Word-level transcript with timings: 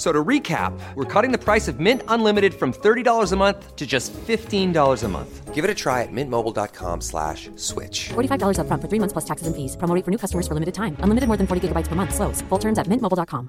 F- 0.00 0.06
So 0.06 0.12
to 0.12 0.28
recap, 0.28 0.72
we're 0.96 1.04
cutting 1.22 1.30
the 1.38 1.44
price 1.52 1.68
of 1.72 1.78
Mint 1.78 2.02
Unlimited 2.08 2.54
from 2.54 2.72
$30 2.72 3.32
a 3.32 3.36
month 3.36 3.76
to 3.76 3.86
just 3.86 4.14
$15 4.26 5.04
a 5.04 5.08
month. 5.08 5.54
Give 5.54 5.62
it 5.62 5.70
a 5.70 5.74
try 5.74 6.02
at 6.02 6.08
mintmobile.com 6.12 7.02
slash 7.02 7.50
switch. 7.56 8.08
$45 8.14 8.56
upfront 8.58 8.80
for 8.80 8.88
three 8.88 8.98
months 8.98 9.12
plus 9.12 9.26
taxes 9.26 9.46
and 9.46 9.54
fees. 9.54 9.76
Promo 9.76 9.94
rate 9.94 10.04
for 10.06 10.10
new 10.10 10.16
customers 10.18 10.46
for 10.48 10.54
limited 10.54 10.72
time. 10.74 10.96
Unlimited 11.04 11.28
more 11.28 11.36
than 11.36 11.46
40 11.46 11.68
gigabytes 11.68 11.88
per 11.88 11.96
month. 11.96 12.14
Slows. 12.14 12.40
Full 12.48 12.58
terms 12.58 12.78
at 12.78 12.86
mintmobile.com. 12.88 13.48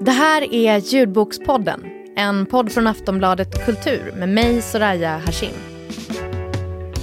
Det 0.00 0.10
här 0.10 0.54
är 0.54 0.78
Ljudbokspodden, 0.78 1.84
en 2.16 2.46
podd 2.46 2.72
från 2.72 2.86
Aftonbladet 2.86 3.64
Kultur 3.66 4.12
med 4.16 4.28
mig 4.28 4.62
Soraya 4.62 5.18
Hashim. 5.26 5.71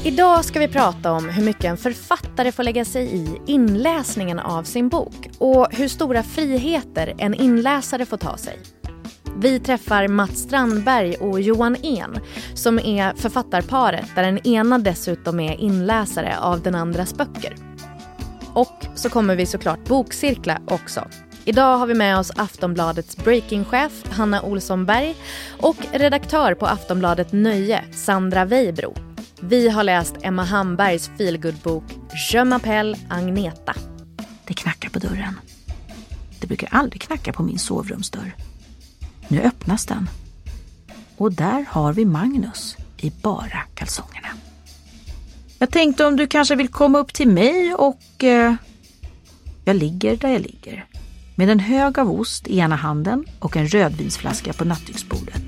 Idag 0.04 0.46
ska 0.46 0.60
vi 0.60 0.68
prata 0.68 1.12
om 1.12 1.30
hur 1.30 1.44
mycket 1.44 1.66
en 1.66 1.78
författare 1.78 2.52
får 2.52 2.64
lägga 2.64 2.86
sig 2.86 3.16
i 3.16 3.42
inläsningen 3.46 4.40
av 4.40 4.64
sin 4.64 4.90
bok 4.90 5.30
och 5.38 5.68
hur 5.72 5.88
stora 5.88 6.24
friheter 6.24 7.14
en 7.18 7.34
inläsare 7.34 8.06
får 8.06 8.18
ta 8.18 8.38
sig. 8.38 8.60
Vi 9.38 9.60
träffar 9.60 10.08
Mats 10.08 10.40
Strandberg 10.40 11.16
och 11.16 11.42
Johan 11.42 11.76
En 11.76 12.20
som 12.54 12.80
är 12.80 13.14
författarparet 13.14 14.06
där 14.16 14.24
den 14.24 14.48
ena 14.48 14.78
dessutom 14.78 15.40
är 15.40 15.56
inläsare 15.56 16.38
av 16.40 16.62
den 16.62 16.76
andras 16.76 17.14
böcker. 17.14 17.56
Och 18.54 18.86
så 18.96 19.10
kommer 19.10 19.36
vi 19.36 19.46
såklart 19.46 19.86
bokcirkla 19.86 20.62
också. 20.68 21.08
Idag 21.46 21.78
har 21.78 21.88
vi 21.88 21.94
med 21.94 22.20
oss 22.20 22.32
Aftonbladets 22.36 23.18
breakingchef 23.18 23.92
Hanna 24.12 24.42
Olsson 24.42 24.86
Berg 24.86 25.16
och 25.60 25.78
redaktör 25.92 26.54
på 26.54 26.66
Aftonbladet 26.66 27.32
Nöje, 27.32 27.84
Sandra 27.92 28.46
Weibro. 28.46 29.09
Vi 29.42 29.70
har 29.70 29.84
läst 29.84 30.16
Emma 30.22 30.44
Hambergs 30.44 31.12
feelgood-bok 31.18 31.84
Je 32.32 32.40
m'appelle 32.40 32.98
Agneta. 33.10 33.74
Det 34.46 34.54
knackar 34.54 34.90
på 34.90 35.00
dörren. 35.00 35.40
Det 36.40 36.48
brukar 36.48 36.70
aldrig 36.72 37.02
knacka 37.02 37.34
på 37.34 37.44
min 37.44 37.60
sovrumsdörr. 37.60 38.36
Nu 39.28 39.42
öppnas 39.42 39.86
den. 39.86 40.10
Och 41.18 41.34
där 41.34 41.66
har 41.70 41.94
vi 41.94 42.06
Magnus 42.06 42.78
i 42.98 43.12
bara 43.22 43.62
kalsongerna. 43.74 44.28
Jag 45.60 45.72
tänkte 45.72 46.06
om 46.06 46.16
du 46.16 46.28
kanske 46.28 46.56
vill 46.56 46.68
komma 46.68 47.00
upp 47.00 47.14
till 47.14 47.28
mig 47.28 47.74
och... 47.74 48.24
Eh, 48.24 48.56
jag 49.66 49.76
ligger 49.76 50.18
där 50.18 50.30
jag 50.30 50.42
ligger. 50.42 50.86
Med 51.36 51.50
en 51.50 51.60
hög 51.60 52.00
av 52.00 52.12
ost 52.12 52.48
i 52.48 52.60
ena 52.60 52.76
handen 52.76 53.26
och 53.40 53.58
en 53.58 53.68
rödvinsflaska 53.68 54.54
på 54.54 54.66
nattduksbordet. 54.66 55.44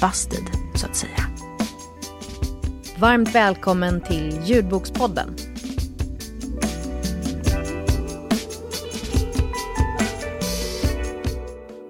Busted, 0.00 0.46
så 0.74 0.86
att 0.86 0.96
säga. 0.96 1.31
Varmt 3.02 3.34
välkommen 3.34 4.00
till 4.00 4.40
Ljudbokspodden. 4.44 5.34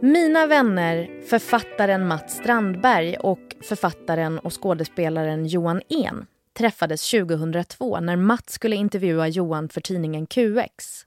Mina 0.01 0.47
vänner, 0.47 1.23
författaren 1.29 2.07
Mats 2.07 2.37
Strandberg 2.37 3.17
och 3.17 3.57
författaren 3.63 4.39
och 4.39 4.63
skådespelaren 4.63 5.47
Johan 5.47 5.83
En 5.89 6.27
träffades 6.59 7.11
2002 7.11 8.01
när 8.01 8.17
Mats 8.17 8.53
skulle 8.53 8.77
intervjua 8.77 9.29
Johan 9.29 9.69
för 9.69 9.81
tidningen 9.81 10.27
QX. 10.27 11.07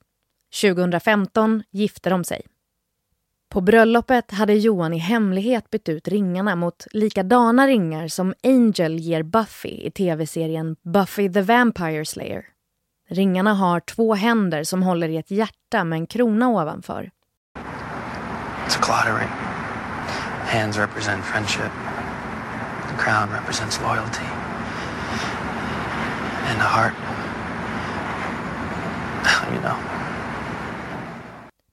2015 0.62 1.64
gifte 1.72 2.10
de 2.10 2.24
sig. 2.24 2.42
På 3.56 3.62
bröllopet 3.62 4.32
hade 4.32 4.54
Johan 4.54 4.94
i 4.94 4.98
hemlighet 4.98 5.70
bytt 5.70 5.90
ut 5.90 6.08
ringarna 6.08 6.56
mot 6.56 6.88
likadana 6.92 7.68
ringar 7.68 8.08
som 8.08 8.34
Angel 8.44 9.00
ger 9.00 9.24
Buffy 9.24 9.70
i 9.70 9.92
tv-serien 9.92 10.76
Buffy 10.84 11.34
the 11.34 11.42
Vampire 11.42 12.06
Slayer. 12.06 12.46
Ringarna 13.10 13.54
har 13.54 13.80
två 13.80 14.16
händer 14.16 14.64
som 14.64 14.84
håller 14.84 15.10
i 15.10 15.18
ett 15.18 15.32
hjärta 15.32 15.84
med 15.84 15.98
en 15.98 16.08
krona 16.08 16.50
ovanför. 16.50 17.12
It's 18.68 18.80
a 18.80 18.82
clotter 18.82 19.20
ring. 19.20 19.30
Hands 20.62 20.78
represent 20.78 21.26
friendship. 21.26 21.72
The 22.90 23.04
crown 23.04 23.30
represents 23.30 23.82
loyalty. 23.82 24.26
And 26.50 26.60
the 26.60 26.68
heart. 26.68 26.94
You 29.54 29.62
know. 29.62 30.05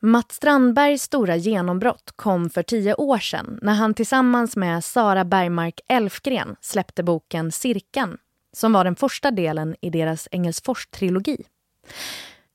Mats 0.04 0.34
Strandbergs 0.34 1.02
stora 1.02 1.36
genombrott 1.36 2.12
kom 2.16 2.50
för 2.50 2.62
tio 2.62 2.94
år 2.94 3.18
sedan 3.18 3.58
när 3.62 3.72
han 3.72 3.94
tillsammans 3.94 4.56
med 4.56 4.84
Sara 4.84 5.24
Bergmark 5.24 5.80
Elfgren 5.88 6.56
släppte 6.60 7.02
boken 7.02 7.52
Cirkeln 7.52 8.18
som 8.52 8.72
var 8.72 8.84
den 8.84 8.96
första 8.96 9.30
delen 9.30 9.76
i 9.80 9.90
deras 9.90 10.28
Engelsfors-trilogi. 10.30 11.44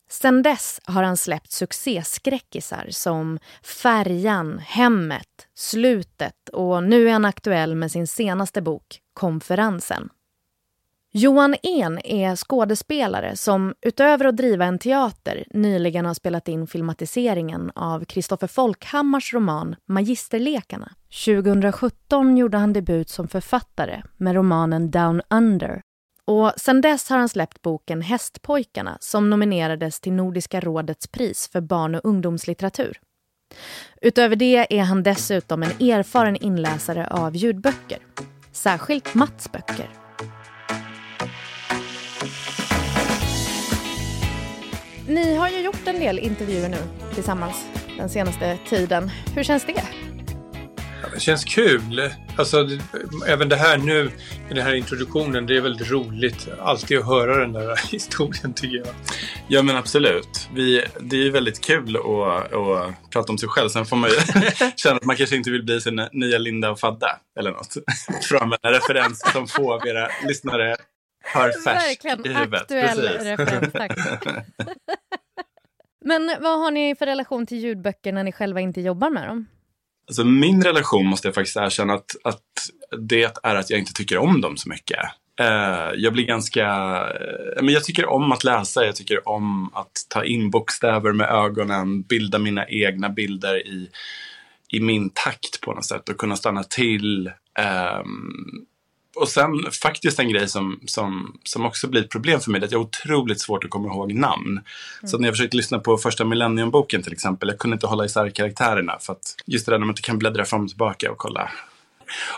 Sen 0.09 0.41
dess 0.41 0.81
har 0.83 1.03
han 1.03 1.17
släppt 1.17 1.51
succéskräckisar 1.51 2.87
som 2.89 3.39
Färjan, 3.63 4.59
Hemmet, 4.59 5.47
Slutet 5.55 6.49
och 6.49 6.83
nu 6.83 7.07
är 7.07 7.13
han 7.13 7.25
aktuell 7.25 7.75
med 7.75 7.91
sin 7.91 8.07
senaste 8.07 8.61
bok 8.61 8.99
Konferensen. 9.13 10.09
Johan 11.11 11.55
En 11.63 11.99
är 12.05 12.35
skådespelare 12.35 13.35
som 13.35 13.73
utöver 13.81 14.25
att 14.25 14.37
driva 14.37 14.65
en 14.65 14.79
teater 14.79 15.45
nyligen 15.49 16.05
har 16.05 16.13
spelat 16.13 16.47
in 16.47 16.67
filmatiseringen 16.67 17.71
av 17.75 18.05
Kristoffer 18.05 18.47
Folkhammars 18.47 19.33
roman 19.33 19.75
Magisterlekarna. 19.87 20.91
2017 21.25 22.37
gjorde 22.37 22.57
han 22.57 22.73
debut 22.73 23.09
som 23.09 23.27
författare 23.27 24.01
med 24.17 24.35
romanen 24.35 24.91
Down 24.91 25.21
Under 25.29 25.81
och 26.25 26.53
sen 26.57 26.81
dess 26.81 27.09
har 27.09 27.17
han 27.17 27.29
släppt 27.29 27.61
boken 27.61 28.01
Hästpojkarna 28.01 28.97
som 29.01 29.29
nominerades 29.29 29.99
till 29.99 30.13
Nordiska 30.13 30.59
rådets 30.59 31.07
pris 31.07 31.49
för 31.51 31.61
barn 31.61 31.95
och 31.95 32.05
ungdomslitteratur. 32.05 32.99
Utöver 34.01 34.35
det 34.35 34.77
är 34.79 34.83
han 34.83 35.03
dessutom 35.03 35.63
en 35.63 35.89
erfaren 35.89 36.35
inläsare 36.35 37.07
av 37.07 37.35
ljudböcker. 37.35 37.99
Särskilt 38.51 39.13
Mats 39.13 39.51
böcker. 39.51 40.06
Ni 45.07 45.35
har 45.35 45.49
ju 45.49 45.59
gjort 45.59 45.87
en 45.87 45.99
del 45.99 46.19
intervjuer 46.19 46.69
nu 46.69 46.77
tillsammans 47.13 47.65
den 47.97 48.09
senaste 48.09 48.57
tiden. 48.69 49.11
Hur 49.35 49.43
känns 49.43 49.65
det? 49.65 49.83
Det 51.13 51.19
känns 51.19 51.43
kul. 51.45 52.11
Alltså, 52.37 52.69
även 53.27 53.49
det 53.49 53.55
här 53.55 53.77
nu, 53.77 54.11
den 54.49 54.57
här 54.57 54.73
introduktionen, 54.73 55.45
det 55.45 55.57
är 55.57 55.61
väldigt 55.61 55.91
roligt. 55.91 56.47
Alltid 56.61 56.97
att 56.97 57.05
höra 57.05 57.37
den 57.37 57.53
där 57.53 57.75
historien 57.91 58.53
tycker 58.53 58.77
jag. 58.77 58.87
Ja 59.47 59.61
men 59.61 59.75
absolut. 59.75 60.49
Vi, 60.53 60.83
det 60.99 61.15
är 61.15 61.23
ju 61.23 61.29
väldigt 61.31 61.61
kul 61.61 61.95
att, 61.97 62.53
att 62.53 63.11
prata 63.11 63.31
om 63.31 63.37
sig 63.37 63.49
själv. 63.49 63.69
Sen 63.69 63.85
får 63.85 63.95
man 63.97 64.09
ju 64.09 64.15
känna 64.75 64.95
att 64.95 65.05
man 65.05 65.15
kanske 65.15 65.35
inte 65.35 65.51
vill 65.51 65.63
bli 65.63 65.81
sin 65.81 66.07
nya 66.11 66.37
Linda 66.37 66.69
och 66.71 66.79
Fadda 66.79 67.19
eller 67.39 67.51
något. 67.51 67.73
För 68.29 68.35
att 68.35 68.41
använda 68.41 68.67
en 68.67 68.73
referens 68.73 69.31
som 69.33 69.47
få 69.47 69.73
av 69.73 69.87
era 69.87 70.09
lyssnare 70.27 70.75
har 71.33 71.51
färskt 71.63 72.05
i 72.05 72.07
Verkligen 72.07 72.37
huvudet. 72.37 72.61
aktuell 72.61 72.97
Precis. 72.97 73.21
referens, 73.27 73.73
tack. 73.73 73.91
Men 76.07 76.31
vad 76.41 76.59
har 76.59 76.71
ni 76.71 76.95
för 76.95 77.05
relation 77.05 77.45
till 77.45 77.57
ljudböcker 77.57 78.13
när 78.13 78.23
ni 78.23 78.31
själva 78.31 78.59
inte 78.59 78.81
jobbar 78.81 79.09
med 79.09 79.27
dem? 79.27 79.45
Alltså 80.07 80.23
min 80.23 80.63
relation 80.63 81.05
måste 81.05 81.27
jag 81.27 81.35
faktiskt 81.35 81.57
erkänna 81.57 81.93
att, 81.93 82.15
att 82.23 82.41
det 82.97 83.39
är 83.43 83.55
att 83.55 83.69
jag 83.69 83.79
inte 83.79 83.93
tycker 83.93 84.17
om 84.17 84.41
dem 84.41 84.57
så 84.57 84.69
mycket. 84.69 84.99
Eh, 85.39 85.91
jag 85.95 86.13
blir 86.13 86.25
ganska, 86.25 86.65
eh, 87.07 87.63
men 87.63 87.73
jag 87.73 87.83
tycker 87.83 88.05
om 88.05 88.31
att 88.31 88.43
läsa, 88.43 88.85
jag 88.85 88.95
tycker 88.95 89.29
om 89.29 89.69
att 89.73 89.91
ta 90.09 90.23
in 90.23 90.49
bokstäver 90.49 91.11
med 91.11 91.29
ögonen, 91.29 92.01
bilda 92.01 92.39
mina 92.39 92.67
egna 92.67 93.09
bilder 93.09 93.67
i, 93.67 93.89
i 94.69 94.79
min 94.79 95.09
takt 95.09 95.61
på 95.61 95.73
något 95.73 95.85
sätt 95.85 96.09
och 96.09 96.17
kunna 96.17 96.35
stanna 96.35 96.63
till. 96.63 97.31
Um, 97.99 98.65
och 99.21 99.27
sen 99.27 99.71
faktiskt 99.81 100.19
en 100.19 100.29
grej 100.29 100.47
som, 100.47 100.79
som, 100.85 101.39
som 101.43 101.65
också 101.65 101.87
blir 101.87 102.01
ett 102.01 102.09
problem 102.09 102.39
för 102.39 102.51
mig, 102.51 102.61
är 102.61 102.65
att 102.65 102.71
jag 102.71 102.79
har 102.79 102.85
otroligt 102.85 103.41
svårt 103.41 103.63
att 103.63 103.69
komma 103.69 103.87
ihåg 103.87 104.13
namn. 104.13 104.59
Så 105.03 105.17
när 105.17 105.27
jag 105.27 105.35
försökte 105.35 105.57
lyssna 105.57 105.79
på 105.79 105.97
första 105.97 106.23
Millennium-boken 106.23 107.03
till 107.03 107.13
exempel, 107.13 107.49
jag 107.49 107.57
kunde 107.57 107.75
inte 107.75 107.87
hålla 107.87 108.05
isär 108.05 108.29
karaktärerna 108.29 108.97
för 108.99 109.13
att 109.13 109.35
just 109.45 109.65
det 109.65 109.71
där 109.71 109.79
när 109.79 109.85
man 109.85 109.91
inte 109.91 110.01
kan 110.01 110.19
bläddra 110.19 110.45
fram 110.45 110.63
och 110.63 110.69
tillbaka 110.69 111.11
och 111.11 111.17
kolla. 111.17 111.51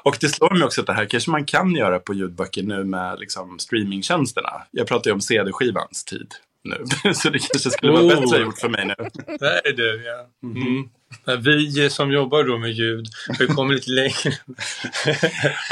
Och 0.03 0.17
det 0.21 0.29
slår 0.29 0.53
mig 0.53 0.63
också 0.63 0.81
att 0.81 0.87
det 0.87 0.93
här 0.93 1.05
kanske 1.05 1.31
man 1.31 1.45
kan 1.45 1.75
göra 1.75 1.99
på 1.99 2.13
ljudböcker 2.13 2.63
nu 2.63 2.83
med 2.83 3.19
liksom 3.19 3.59
streamingtjänsterna. 3.59 4.61
Jag 4.71 4.87
pratar 4.87 5.09
ju 5.09 5.13
om 5.13 5.21
CD-skivans 5.21 6.03
tid. 6.03 6.33
Nu. 6.63 7.13
Så 7.13 7.29
det 7.29 7.39
kanske 7.39 7.69
skulle 7.69 7.91
vara 7.91 8.03
Oh. 8.03 8.21
bättre 8.21 8.41
gjort 8.44 8.57
för 8.59 8.69
mig 8.69 8.85
nu. 8.85 8.95
Där 9.39 9.61
är 9.67 9.73
det, 9.73 10.03
ja. 10.03 10.27
Mm. 10.44 10.89
Ja, 11.25 11.35
Vi 11.35 11.89
som 11.89 12.11
jobbar 12.11 12.44
då 12.44 12.57
med 12.57 12.71
ljud 12.71 13.06
har 13.27 13.45
ju 13.45 13.47
kommit 13.47 13.75
lite 13.88 13.91
längre. 13.91 14.38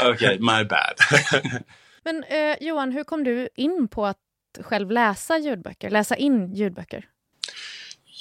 Okej, 0.12 0.38
my 0.38 0.64
bad. 0.64 0.94
Men 2.04 2.24
eh, 2.24 2.56
Johan, 2.60 2.92
hur 2.92 3.04
kom 3.04 3.24
du 3.24 3.48
in 3.56 3.88
på 3.88 4.06
att 4.06 4.16
själv 4.60 4.90
läsa 4.90 5.38
ljudböcker? 5.38 5.90
Läsa 5.90 6.16
in 6.16 6.54
ljudböcker? 6.54 7.04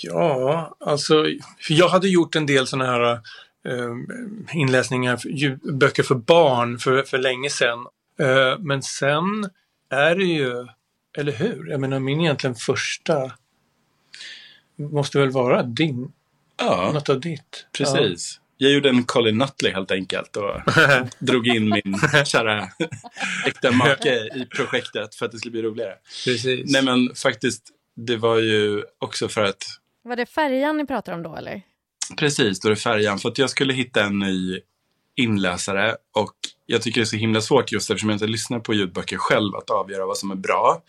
Ja, 0.04 0.76
alltså, 0.80 1.26
jag 1.70 1.88
hade 1.90 2.08
gjort 2.10 2.36
en 2.36 2.46
del 2.46 2.68
sådana 2.68 2.92
här 2.92 3.12
eh, 3.68 3.96
inläsningar, 4.54 5.18
för, 5.18 5.30
ljud- 5.30 5.78
böcker 5.78 6.04
för 6.04 6.16
barn 6.16 6.80
för, 6.80 7.04
för 7.04 7.18
länge 7.18 7.50
sedan. 7.50 7.80
Eh, 8.20 8.60
men 8.60 8.82
sen 8.84 9.50
är 9.90 10.16
det 10.16 10.24
ju, 10.26 10.68
eller 11.18 11.32
hur? 11.32 11.70
Jag 11.70 11.80
menar 11.82 12.00
min 12.00 12.22
egentligen 12.22 12.56
första 12.56 13.32
måste 14.76 15.20
väl 15.20 15.30
vara 15.32 15.64
din, 15.64 16.12
Ja, 16.60 16.92
något 16.94 17.10
av 17.10 17.20
ditt. 17.20 17.66
precis. 17.78 18.40
Jag 18.58 18.72
gjorde 18.72 18.90
en 18.90 19.04
Colin 19.04 19.38
Nutley 19.38 19.74
helt 19.74 19.92
enkelt 19.92 20.36
och 20.36 20.62
drog 21.20 21.48
in 21.48 21.70
min 21.70 22.00
kära 22.26 22.70
äkta 23.46 23.72
make 23.72 24.10
i 24.36 24.46
projektet 24.56 25.16
för 25.16 25.26
att 25.26 25.32
det 25.32 25.38
skulle 25.38 25.52
bli 25.52 25.62
roligare. 25.62 25.90
Ja, 25.92 25.98
precis. 26.26 26.72
Nej 26.74 26.82
men 26.84 27.16
faktiskt, 27.16 27.64
det 27.96 28.18
var 28.18 28.38
ju 28.38 28.84
också 29.00 29.28
för 29.30 29.44
att 29.44 29.64
Var 30.04 30.16
det 30.16 30.26
färjan 30.26 30.78
ni 30.78 30.86
pratar 30.88 31.14
om 31.14 31.24
då 31.24 31.36
eller? 31.36 31.62
Precis, 32.18 32.60
då 32.60 32.68
är 32.68 32.70
det 32.70 32.76
färjan. 32.76 33.20
För 33.20 33.30
att 33.30 33.38
jag 33.38 33.50
skulle 33.50 33.74
hitta 33.74 34.04
en 34.04 34.20
ny 34.20 34.60
inläsare 35.18 35.96
och 36.16 36.36
jag 36.66 36.82
tycker 36.82 37.02
det 37.02 37.04
är 37.04 37.06
så 37.06 37.16
himla 37.16 37.42
svårt 37.42 37.72
just 37.72 37.90
eftersom 37.90 38.10
jag 38.10 38.16
inte 38.16 38.28
lyssnar 38.28 38.60
på 38.60 38.74
ljudböcker 38.74 39.18
själv 39.18 39.56
att 39.56 39.70
avgöra 39.70 40.06
vad 40.06 40.18
som 40.18 40.32
är 40.32 40.36
bra. 40.36 40.84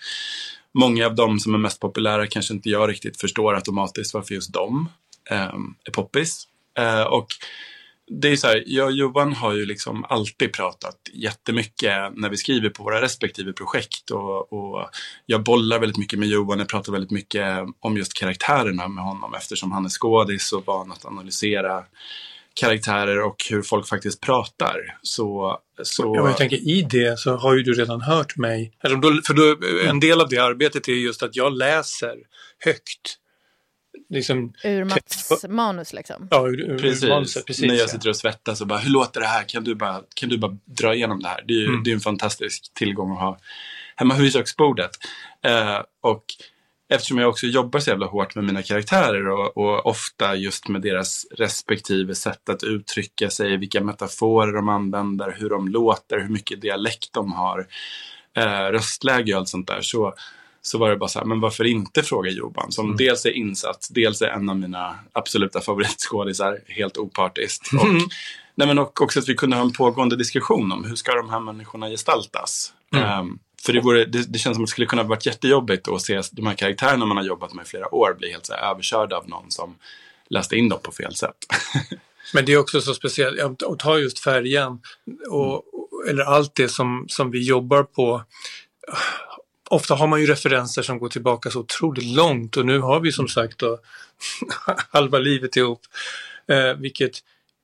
Många 0.74 1.06
av 1.06 1.14
dem 1.14 1.38
som 1.38 1.54
är 1.54 1.58
mest 1.58 1.80
populära 1.80 2.26
kanske 2.26 2.54
inte 2.54 2.70
jag 2.70 2.88
riktigt 2.88 3.20
förstår 3.20 3.54
automatiskt 3.54 4.14
varför 4.14 4.34
just 4.34 4.52
de 4.52 4.88
eh, 5.30 5.54
är 5.84 5.90
poppis. 5.92 6.48
Eh, 6.78 7.02
och 7.02 7.26
det 8.10 8.28
är 8.28 8.36
så 8.36 8.46
här, 8.46 8.64
jag 8.66 8.86
och 8.86 8.92
Johan 8.92 9.32
har 9.32 9.52
ju 9.52 9.66
liksom 9.66 10.04
alltid 10.08 10.52
pratat 10.52 10.96
jättemycket 11.12 12.12
när 12.16 12.28
vi 12.28 12.36
skriver 12.36 12.70
på 12.70 12.82
våra 12.82 13.00
respektive 13.00 13.52
projekt 13.52 14.10
och, 14.10 14.52
och 14.52 14.90
jag 15.26 15.42
bollar 15.44 15.78
väldigt 15.78 15.98
mycket 15.98 16.18
med 16.18 16.28
Johan, 16.28 16.58
jag 16.58 16.68
pratar 16.68 16.92
väldigt 16.92 17.10
mycket 17.10 17.66
om 17.80 17.96
just 17.96 18.14
karaktärerna 18.14 18.88
med 18.88 19.04
honom 19.04 19.34
eftersom 19.34 19.72
han 19.72 19.84
är 19.84 19.88
skådis 19.88 20.52
och 20.52 20.66
van 20.66 20.92
att 20.92 21.04
analysera 21.04 21.84
karaktärer 22.60 23.22
och 23.22 23.36
hur 23.50 23.62
folk 23.62 23.88
faktiskt 23.88 24.20
pratar. 24.20 24.98
Så, 25.02 25.58
så 25.82 26.12
Ja, 26.16 26.28
jag 26.28 26.36
tänker 26.36 26.56
i 26.56 26.82
det 26.90 27.18
så 27.18 27.36
har 27.36 27.54
ju 27.56 27.62
du 27.62 27.72
redan 27.72 28.00
hört 28.00 28.36
mig. 28.36 28.72
För 28.82 29.34
då, 29.34 29.56
en 29.88 30.00
del 30.00 30.20
av 30.20 30.28
det 30.28 30.38
arbetet 30.38 30.88
är 30.88 30.92
just 30.92 31.22
att 31.22 31.36
jag 31.36 31.52
läser 31.56 32.14
högt. 32.64 33.16
Liksom, 34.10 34.52
Ur 34.64 34.84
Mats 34.84 35.44
manus 35.48 35.92
liksom? 35.92 36.28
ja, 36.30 36.48
ur, 36.48 36.60
ur 36.60 36.78
Precis. 36.78 37.08
manuset, 37.08 37.46
precis 37.46 37.62
När 37.66 37.74
jag 37.74 37.82
ja. 37.82 37.88
sitter 37.88 38.08
och 38.08 38.16
svettas 38.16 38.60
och 38.60 38.66
bara, 38.66 38.78
hur 38.78 38.90
låter 38.90 39.20
det 39.20 39.26
här? 39.26 39.44
Kan 39.48 39.64
du 39.64 39.74
bara, 39.74 40.00
kan 40.14 40.28
du 40.28 40.38
bara 40.38 40.56
dra 40.64 40.94
igenom 40.94 41.22
det 41.22 41.28
här? 41.28 41.44
Det 41.46 41.52
är 41.54 41.58
ju 41.58 41.66
Mm. 41.68 41.82
det 41.84 41.90
är 41.90 41.94
en 41.94 42.00
fantastisk 42.00 42.74
tillgång 42.74 43.12
att 43.12 43.18
ha 43.18 43.38
hemma 43.96 44.14
vid 44.14 44.32
köksbordet. 44.32 44.90
Eh, 45.44 45.78
och 46.00 46.24
eftersom 46.88 47.18
jag 47.18 47.28
också 47.28 47.46
jobbar 47.46 47.80
så 47.80 47.90
jävla 47.90 48.06
hårt 48.06 48.34
med 48.34 48.44
mina 48.44 48.62
karaktärer 48.62 49.28
och, 49.28 49.56
och 49.56 49.86
ofta 49.86 50.34
just 50.34 50.68
med 50.68 50.82
deras 50.82 51.26
respektive 51.30 52.14
sätt 52.14 52.48
att 52.48 52.62
uttrycka 52.62 53.30
sig, 53.30 53.56
vilka 53.56 53.80
metaforer 53.80 54.52
de 54.52 54.68
använder, 54.68 55.36
hur 55.38 55.50
de 55.50 55.68
låter, 55.68 56.20
hur 56.20 56.28
mycket 56.28 56.60
dialekt 56.60 57.12
de 57.12 57.32
har, 57.32 57.66
eh, 58.36 58.72
röstläge 58.72 59.32
och 59.32 59.38
allt 59.38 59.48
sånt 59.48 59.66
där. 59.66 59.80
Så, 59.80 60.14
så 60.62 60.78
var 60.78 60.90
det 60.90 60.96
bara 60.96 61.08
så 61.08 61.18
här, 61.18 61.26
men 61.26 61.40
varför 61.40 61.64
inte 61.64 62.02
fråga 62.02 62.30
Johan 62.30 62.72
som 62.72 62.96
dels 62.96 63.26
är 63.26 63.30
insatt, 63.30 63.88
dels 63.90 64.22
är 64.22 64.28
en 64.28 64.48
av 64.48 64.56
mina 64.56 64.98
absoluta 65.12 65.60
favoritskådisar, 65.60 66.58
helt 66.66 66.96
opartiskt. 66.96 67.72
Och, 67.80 67.88
nej, 68.54 68.68
men 68.68 68.78
och 68.78 69.02
också 69.02 69.18
att 69.18 69.28
vi 69.28 69.34
kunde 69.34 69.56
ha 69.56 69.62
en 69.62 69.72
pågående 69.72 70.16
diskussion 70.16 70.72
om 70.72 70.84
hur 70.84 70.96
ska 70.96 71.14
de 71.14 71.30
här 71.30 71.40
människorna 71.40 71.88
gestaltas. 71.88 72.72
Ehm, 72.96 73.38
för 73.62 73.72
det, 73.72 73.80
vore, 73.80 74.04
det, 74.04 74.32
det 74.32 74.38
känns 74.38 74.56
som 74.56 74.64
att 74.64 74.68
det 74.68 74.70
skulle 74.70 74.86
kunna 74.86 75.02
varit 75.02 75.26
jättejobbigt 75.26 75.88
att 75.88 76.02
se 76.02 76.22
de 76.32 76.46
här 76.46 76.54
karaktärerna 76.54 77.06
man 77.06 77.16
har 77.16 77.24
jobbat 77.24 77.54
med 77.54 77.64
i 77.64 77.68
flera 77.68 77.94
år 77.94 78.14
bli 78.18 78.30
helt 78.30 78.46
så 78.46 78.52
här, 78.52 78.70
överkörda 78.70 79.16
av 79.16 79.28
någon 79.28 79.50
som 79.50 79.76
läste 80.28 80.56
in 80.56 80.68
dem 80.68 80.78
på 80.82 80.92
fel 80.92 81.14
sätt. 81.14 81.36
Men 82.34 82.44
det 82.44 82.52
är 82.52 82.58
också 82.58 82.80
så 82.80 82.94
speciellt, 82.94 83.62
och 83.62 83.78
ta 83.78 83.98
just 83.98 84.18
färjan 84.18 84.80
och, 85.30 85.64
eller 86.08 86.22
allt 86.22 86.54
det 86.54 86.68
som, 86.68 87.04
som 87.08 87.30
vi 87.30 87.46
jobbar 87.46 87.82
på. 87.82 88.22
Ofta 89.70 89.94
har 89.94 90.06
man 90.06 90.20
ju 90.20 90.26
referenser 90.26 90.82
som 90.82 90.98
går 90.98 91.08
tillbaka 91.08 91.50
så 91.50 91.60
otroligt 91.60 92.04
långt 92.04 92.56
och 92.56 92.66
nu 92.66 92.78
har 92.78 93.00
vi 93.00 93.12
som 93.12 93.28
sagt 93.28 93.58
då 93.58 93.78
halva 94.90 95.18
livet 95.18 95.56
ihop. 95.56 95.80
Eh, 96.46 96.74
vilket, 96.74 97.18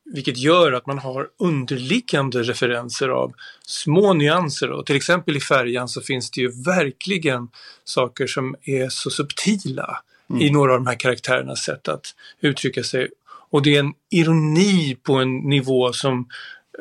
vilket 0.05 0.37
gör 0.37 0.73
att 0.73 0.87
man 0.87 0.99
har 0.99 1.29
underliggande 1.39 2.43
referenser 2.43 3.09
av 3.09 3.33
små 3.67 4.13
nyanser. 4.15 4.71
Och 4.71 4.87
till 4.87 4.97
exempel 4.97 5.37
i 5.37 5.41
färjan 5.41 5.89
så 5.89 6.01
finns 6.01 6.31
det 6.31 6.41
ju 6.41 6.63
verkligen 6.63 7.49
saker 7.85 8.27
som 8.27 8.57
är 8.63 8.89
så 8.89 9.11
subtila 9.11 10.01
i 10.41 10.51
några 10.51 10.73
av 10.73 10.79
de 10.79 10.87
här 10.87 10.95
karaktärernas 10.95 11.63
sätt 11.63 11.89
att 11.89 12.15
uttrycka 12.41 12.83
sig. 12.83 13.09
Och 13.51 13.63
det 13.63 13.77
är 13.77 13.81
en 13.81 13.95
ironi 14.11 14.97
på 15.03 15.15
en 15.15 15.37
nivå 15.37 15.93
som 15.93 16.29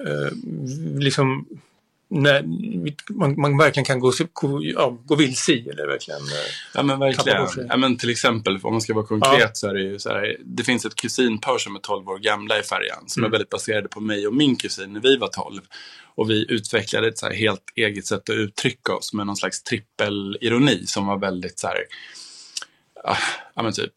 eh, 0.06 0.31
liksom 1.00 1.48
när 2.13 2.44
man, 3.10 3.42
man 3.42 3.57
verkligen 3.57 3.86
kan 3.86 4.00
gå, 4.00 4.12
ja, 4.62 4.98
gå 5.06 5.15
vilse 5.15 5.51
i. 5.51 5.69
Eller 5.69 5.88
verkligen, 5.88 6.21
eh, 6.21 6.51
Ja 6.74 6.83
men 6.83 7.00
verkligen. 7.00 7.48
Ja, 7.69 7.77
men 7.77 7.98
till 7.98 8.10
exempel, 8.10 8.60
om 8.63 8.74
man 8.74 8.81
ska 8.81 8.94
vara 8.94 9.06
konkret 9.06 9.57
så 9.57 9.68
är 9.68 9.74
det 9.74 9.81
ju 9.81 10.00
så 10.00 10.10
här. 10.10 10.38
Det 10.45 10.63
finns 10.63 10.86
ett 10.86 10.95
kusinpar 10.95 11.57
som 11.57 11.75
är 11.75 11.80
12 11.80 12.10
år 12.10 12.18
gamla 12.18 12.60
i 12.60 12.63
färjan. 12.63 13.04
Som 13.07 13.24
är 13.24 13.30
väldigt 13.30 13.50
baserade 13.50 13.88
på 13.88 14.00
mig 14.00 14.27
och 14.27 14.33
min 14.33 14.56
kusin 14.56 14.94
när 14.94 15.00
vi 15.00 15.18
var 15.18 15.27
12. 15.27 15.62
Och 16.15 16.30
vi 16.30 16.45
utvecklade 16.50 17.07
ett 17.07 17.18
så 17.18 17.30
helt 17.30 17.63
eget 17.75 18.06
sätt 18.06 18.30
att 18.30 18.36
uttrycka 18.36 18.95
oss 18.95 19.13
med 19.13 19.25
någon 19.25 19.36
slags 19.36 19.63
trippelironi 19.63 20.86
som 20.86 21.07
var 21.07 21.19
väldigt 21.19 21.60
så 21.60 21.68
här. 21.68 21.77
Ah, 23.03 23.17
Ja 23.55 23.63
men 23.63 23.73
typ, 23.73 23.94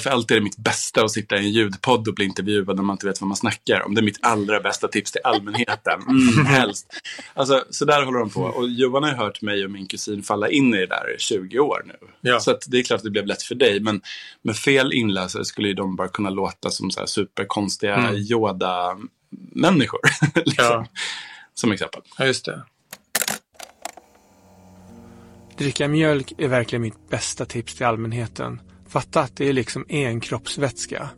för 0.00 0.10
alltid 0.10 0.36
är 0.36 0.40
det 0.40 0.44
mitt 0.44 0.56
bästa 0.56 1.04
att 1.04 1.10
sitta 1.10 1.36
i 1.36 1.38
en 1.38 1.50
ljudpodd 1.50 2.08
och 2.08 2.14
bli 2.14 2.24
intervjuad 2.24 2.76
när 2.76 2.82
man 2.82 2.94
inte 2.94 3.06
vet 3.06 3.20
vad 3.20 3.28
man 3.28 3.36
snackar 3.36 3.82
om. 3.86 3.94
Det 3.94 4.00
är 4.00 4.02
mitt 4.02 4.18
allra 4.22 4.60
bästa 4.60 4.88
tips 4.88 5.12
till 5.12 5.20
allmänheten. 5.24 6.02
Mm, 6.02 6.46
helst. 6.46 6.86
Alltså, 7.34 7.64
så 7.70 7.84
där 7.84 8.02
håller 8.02 8.18
de 8.18 8.30
på. 8.30 8.40
Och 8.40 8.68
Johan 8.68 9.02
har 9.02 9.10
ju 9.10 9.16
hört 9.16 9.42
mig 9.42 9.64
och 9.64 9.70
min 9.70 9.86
kusin 9.86 10.22
falla 10.22 10.48
in 10.48 10.74
i 10.74 10.78
det 10.78 10.86
där 10.86 11.16
i 11.16 11.18
20 11.18 11.58
år 11.58 11.82
nu. 11.86 11.94
Ja. 12.20 12.40
Så 12.40 12.58
det 12.66 12.78
är 12.78 12.82
klart 12.82 12.96
att 12.96 13.04
det 13.04 13.10
blev 13.10 13.26
lätt 13.26 13.42
för 13.42 13.54
dig. 13.54 13.80
Men 13.80 14.00
med 14.42 14.56
fel 14.56 14.92
inläsare 14.92 15.44
skulle 15.44 15.68
ju 15.68 15.74
de 15.74 15.96
bara 15.96 16.08
kunna 16.08 16.30
låta 16.30 16.70
som 16.70 16.90
så 16.90 17.00
här 17.00 17.06
superkonstiga 17.06 17.94
Mm. 17.96 18.14
Yoda-människor. 18.16 20.00
liksom. 20.34 20.64
ja, 20.64 20.86
Som 21.54 21.72
exempel. 21.72 22.02
ja, 22.18 22.26
just 22.26 22.44
det. 22.44 22.62
Dricka 25.58 25.88
mjölk 25.88 26.32
är 26.38 26.48
verkligen 26.48 26.82
mitt 26.82 27.10
bästa 27.10 27.44
tips 27.44 27.74
till 27.74 27.86
allmänheten. 27.86 28.60
Fatta 28.88 29.20
att 29.20 29.36
det 29.36 29.48
är 29.48 29.52
liksom 29.52 29.84
en 29.88 30.20
kroppsvätska. 30.20 31.10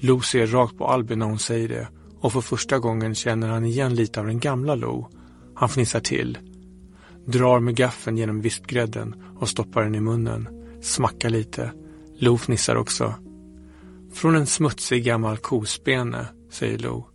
Lo 0.00 0.20
ser 0.20 0.46
rakt 0.46 0.78
på 0.78 0.86
Albin 0.86 1.18
när 1.18 1.26
hon 1.26 1.38
säger 1.38 1.68
det 1.68 1.88
och 2.20 2.32
för 2.32 2.40
första 2.40 2.78
gången 2.78 3.14
känner 3.14 3.48
han 3.48 3.64
igen 3.64 3.94
lite 3.94 4.20
av 4.20 4.26
den 4.26 4.40
gamla 4.40 4.74
Lo. 4.74 5.08
Han 5.54 5.68
fnissar 5.68 6.00
till. 6.00 6.38
Drar 7.26 7.60
med 7.60 7.76
gaffeln 7.76 8.16
genom 8.16 8.40
vispgrädden 8.40 9.14
och 9.38 9.48
stoppar 9.48 9.82
den 9.82 9.94
i 9.94 10.00
munnen. 10.00 10.48
Smackar 10.80 11.30
lite. 11.30 11.72
Lo 12.18 12.38
fnissar 12.38 12.76
också. 12.76 13.14
Från 14.12 14.36
en 14.36 14.46
smutsig 14.46 15.04
gammal 15.04 15.36
kospene, 15.36 16.26
säger 16.50 16.78
Lo. 16.78 17.06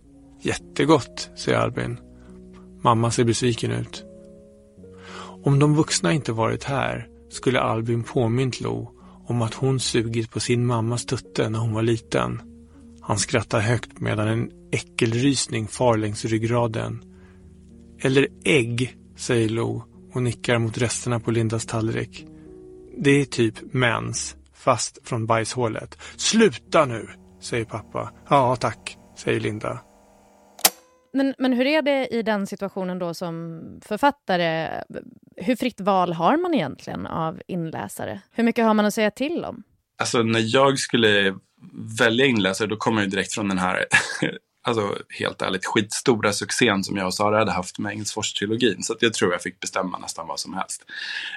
Jättegott, 0.42 1.30
säger 1.38 1.58
Albin. 1.58 1.98
Mamma 2.82 3.12
ser 3.12 3.24
besviken 3.24 3.72
ut. 3.72 4.06
Om 5.46 5.60
de 5.60 5.76
vuxna 5.76 6.14
inte 6.14 6.32
varit 6.32 6.64
här 6.64 7.08
skulle 7.30 7.60
Albin 7.60 8.04
påmint 8.04 8.62
Lo 8.62 8.92
om 9.28 9.42
att 9.42 9.54
hon 9.54 9.80
sugit 9.80 10.32
på 10.32 10.40
sin 10.40 10.66
mammas 10.66 11.06
tutte 11.06 11.50
när 11.50 11.60
hon 11.60 11.74
var 11.74 11.82
liten. 11.82 12.42
Han 13.02 13.18
skrattar 13.18 13.60
högt 13.60 14.00
medan 14.00 14.28
en 14.28 14.52
äckelrysning 14.72 15.68
far 15.68 15.98
längs 15.98 16.26
ryggraden. 16.26 17.04
Eller 18.02 18.28
ägg, 18.46 18.98
säger 19.16 19.50
Lo 19.50 19.84
och 20.14 20.24
nickar 20.24 20.60
mot 20.60 20.78
resterna 20.78 21.20
på 21.20 21.32
Lindas 21.32 21.66
tallrik. 21.66 22.26
Det 22.98 23.22
är 23.22 23.26
typ 23.26 23.56
mens, 23.74 24.36
fast 24.54 25.00
från 25.04 25.26
bajshålet. 25.26 25.98
Sluta 26.16 26.86
nu, 26.86 27.10
säger 27.42 27.66
pappa. 27.66 28.12
Ja, 28.30 28.56
tack, 28.56 28.98
säger 29.18 29.40
Linda. 29.40 29.80
Men, 31.16 31.34
men 31.38 31.54
hur 31.54 31.66
är 31.66 31.82
det 31.82 32.08
i 32.08 32.22
den 32.22 32.48
situationen 32.48 33.00
då 33.00 33.14
som 33.14 33.62
författare? 33.86 34.70
Hur 35.38 35.56
fritt 35.56 35.82
val 35.82 36.14
har 36.14 36.38
man 36.38 36.54
egentligen 36.54 37.08
av 37.08 37.42
inläsare? 37.48 38.22
Hur 38.32 38.44
mycket 38.44 38.66
har 38.66 38.74
man 38.74 38.86
att 38.86 38.94
säga 38.94 39.12
till 39.12 39.46
om? 39.46 39.64
Alltså 40.00 40.24
när 40.24 40.56
jag 40.56 40.80
skulle 40.80 41.36
välja 42.00 42.26
inläsare 42.26 42.68
då 42.68 42.76
kom 42.76 42.98
jag 42.98 43.10
direkt 43.10 43.34
från 43.34 43.50
den 43.50 43.58
här, 43.58 43.86
alltså 44.68 44.98
helt 45.20 45.42
ärligt, 45.42 45.66
skitstora 45.66 46.34
succén 46.34 46.84
som 46.84 46.98
jag 46.98 47.06
och 47.06 47.14
Sara 47.14 47.38
hade 47.40 47.52
haft 47.52 47.80
med 47.80 47.92
Engelsfors-trilogin. 47.94 48.82
Så 48.82 48.96
jag 49.00 49.14
tror 49.14 49.32
jag 49.32 49.42
fick 49.42 49.60
bestämma 49.60 49.98
nästan 49.98 50.28
vad 50.28 50.40
som 50.40 50.54
helst. 50.54 50.86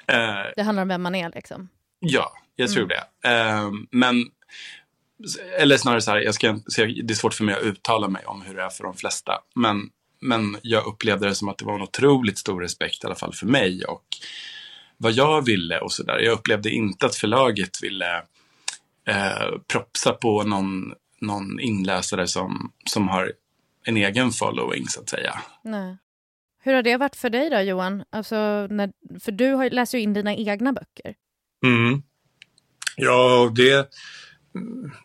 Eh, 0.06 0.52
Det 0.56 0.62
handlar 0.62 0.82
om 0.82 0.88
vem 0.88 1.02
man 1.02 1.14
är 1.14 1.30
liksom. 1.34 1.68
Ja, 2.00 2.32
jag 2.56 2.70
tror 2.70 2.86
det. 2.86 3.28
Eh, 3.30 3.70
men, 3.90 4.24
eller 5.58 5.76
snarare 5.76 6.00
så 6.00 6.10
här, 6.10 6.20
jag 6.20 6.34
ska, 6.34 6.52
det 6.76 7.10
är 7.10 7.14
svårt 7.14 7.34
för 7.34 7.44
mig 7.44 7.54
att 7.54 7.62
uttala 7.62 8.08
mig 8.08 8.24
om 8.26 8.42
hur 8.42 8.54
det 8.54 8.62
är 8.62 8.68
för 8.68 8.84
de 8.84 8.94
flesta. 8.94 9.32
Men, 9.54 9.90
men 10.20 10.56
jag 10.62 10.86
upplevde 10.86 11.28
det 11.28 11.34
som 11.34 11.48
att 11.48 11.58
det 11.58 11.64
var 11.64 11.74
en 11.74 11.82
otroligt 11.82 12.38
stor 12.38 12.60
respekt 12.60 13.04
i 13.04 13.06
alla 13.06 13.16
fall 13.16 13.32
för 13.32 13.46
mig 13.46 13.84
och 13.84 14.04
vad 14.96 15.12
jag 15.12 15.44
ville 15.44 15.78
och 15.78 15.92
sådär. 15.92 16.18
Jag 16.18 16.32
upplevde 16.32 16.70
inte 16.70 17.06
att 17.06 17.14
förlaget 17.14 17.82
ville 17.82 18.16
eh, 19.08 19.58
propsa 19.72 20.12
på 20.12 20.42
någon, 20.42 20.92
någon 21.20 21.60
inläsare 21.60 22.26
som, 22.26 22.72
som 22.84 23.08
har 23.08 23.32
en 23.84 23.96
egen 23.96 24.30
following 24.30 24.88
så 24.88 25.00
att 25.00 25.08
säga. 25.08 25.38
Nej. 25.64 25.96
Hur 26.62 26.74
har 26.74 26.82
det 26.82 26.96
varit 26.96 27.16
för 27.16 27.30
dig 27.30 27.50
då 27.50 27.60
Johan? 27.60 28.04
Alltså, 28.10 28.66
när, 28.70 28.92
för 29.20 29.32
du 29.32 29.52
har, 29.52 29.70
läser 29.70 29.98
ju 29.98 30.04
in 30.04 30.12
dina 30.12 30.34
egna 30.34 30.72
böcker. 30.72 31.14
Mm. 31.64 32.02
Ja, 32.96 33.52
det, 33.56 33.88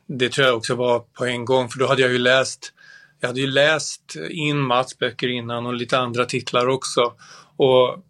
det 0.07 0.29
tror 0.29 0.47
jag 0.47 0.57
också 0.57 0.75
var 0.75 0.99
på 0.99 1.25
en 1.25 1.45
gång 1.45 1.69
för 1.69 1.79
då 1.79 1.87
hade 1.87 2.01
jag 2.01 2.11
ju 2.11 2.17
läst 2.17 2.73
jag 3.23 3.27
hade 3.27 3.39
ju 3.39 3.47
läst 3.47 4.15
in 4.29 4.59
Mats 4.59 4.97
böcker 4.97 5.27
innan 5.27 5.65
och 5.65 5.73
lite 5.73 5.97
andra 5.97 6.25
titlar 6.25 6.67
också. 6.67 7.13
Och 7.57 8.03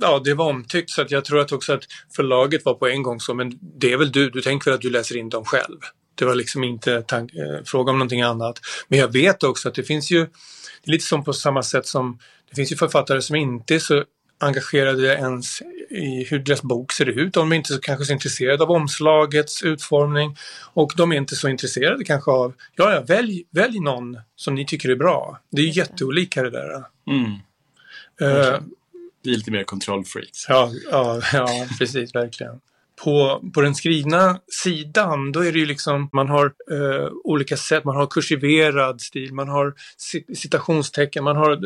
ja, 0.00 0.20
det 0.24 0.34
var 0.34 0.48
omtyckt 0.48 0.90
så 0.90 1.02
att 1.02 1.10
jag 1.10 1.24
tror 1.24 1.40
att 1.40 1.52
också 1.52 1.72
att 1.72 1.84
förlaget 2.16 2.64
var 2.64 2.74
på 2.74 2.88
en 2.88 3.02
gång 3.02 3.20
så, 3.20 3.34
men 3.34 3.58
det 3.60 3.92
är 3.92 3.96
väl 3.96 4.12
du, 4.12 4.30
du 4.30 4.42
tänker 4.42 4.64
väl 4.64 4.74
att 4.74 4.80
du 4.80 4.90
läser 4.90 5.16
in 5.16 5.28
dem 5.28 5.44
själv. 5.44 5.78
Det 6.14 6.24
var 6.24 6.34
liksom 6.34 6.64
inte 6.64 7.02
tank, 7.02 7.34
eh, 7.34 7.64
fråga 7.64 7.90
om 7.90 7.98
någonting 7.98 8.22
annat. 8.22 8.60
Men 8.88 8.98
jag 8.98 9.12
vet 9.12 9.42
också 9.42 9.68
att 9.68 9.74
det 9.74 9.84
finns 9.84 10.10
ju, 10.10 10.20
det 10.20 10.90
är 10.90 10.92
lite 10.92 11.04
som 11.04 11.24
på 11.24 11.32
samma 11.32 11.62
sätt 11.62 11.86
som 11.86 12.18
det 12.50 12.56
finns 12.56 12.72
ju 12.72 12.76
författare 12.76 13.22
som 13.22 13.36
inte 13.36 13.74
är 13.74 13.78
så 13.78 14.04
engagerade 14.38 15.06
ens 15.14 15.62
i 15.90 16.24
hur 16.24 16.38
deras 16.38 16.62
bok 16.62 16.92
ser 16.92 17.08
ut. 17.08 17.34
De 17.34 17.52
är 17.52 17.56
inte 17.56 17.72
så, 17.72 17.80
kanske 17.80 18.04
så 18.04 18.12
intresserade 18.12 18.62
av 18.64 18.70
omslagets 18.70 19.62
utformning 19.62 20.36
och 20.74 20.92
de 20.96 21.12
är 21.12 21.16
inte 21.16 21.36
så 21.36 21.48
intresserade 21.48 22.04
kanske 22.04 22.30
av, 22.30 22.54
ja, 22.76 22.92
ja 22.92 23.00
välj, 23.00 23.44
välj 23.50 23.80
någon 23.80 24.18
som 24.36 24.54
ni 24.54 24.66
tycker 24.66 24.88
är 24.88 24.96
bra. 24.96 25.40
Det 25.50 25.62
är 25.62 25.76
jätteolika 25.76 26.42
det 26.42 26.50
där. 26.50 26.84
Mm. 27.10 27.32
Uh, 28.22 28.60
vi 29.22 29.32
är 29.32 29.36
lite 29.36 29.50
mer 29.50 29.64
kontrollfreaks. 29.64 30.48
Ja, 30.48 30.70
ja, 30.90 31.20
ja 31.32 31.66
precis, 31.78 32.14
verkligen. 32.14 32.60
På, 33.04 33.42
på 33.54 33.60
den 33.60 33.74
skrivna 33.74 34.40
sidan, 34.62 35.32
då 35.32 35.40
är 35.40 35.52
det 35.52 35.58
ju 35.58 35.66
liksom, 35.66 36.10
man 36.12 36.28
har 36.28 36.44
eh, 36.46 37.08
olika 37.24 37.56
sätt, 37.56 37.84
man 37.84 37.96
har 37.96 38.06
kursiverad 38.06 39.00
stil, 39.00 39.34
man 39.34 39.48
har 39.48 39.74
citationstecken, 40.34 41.24
man 41.24 41.36
har 41.36 41.60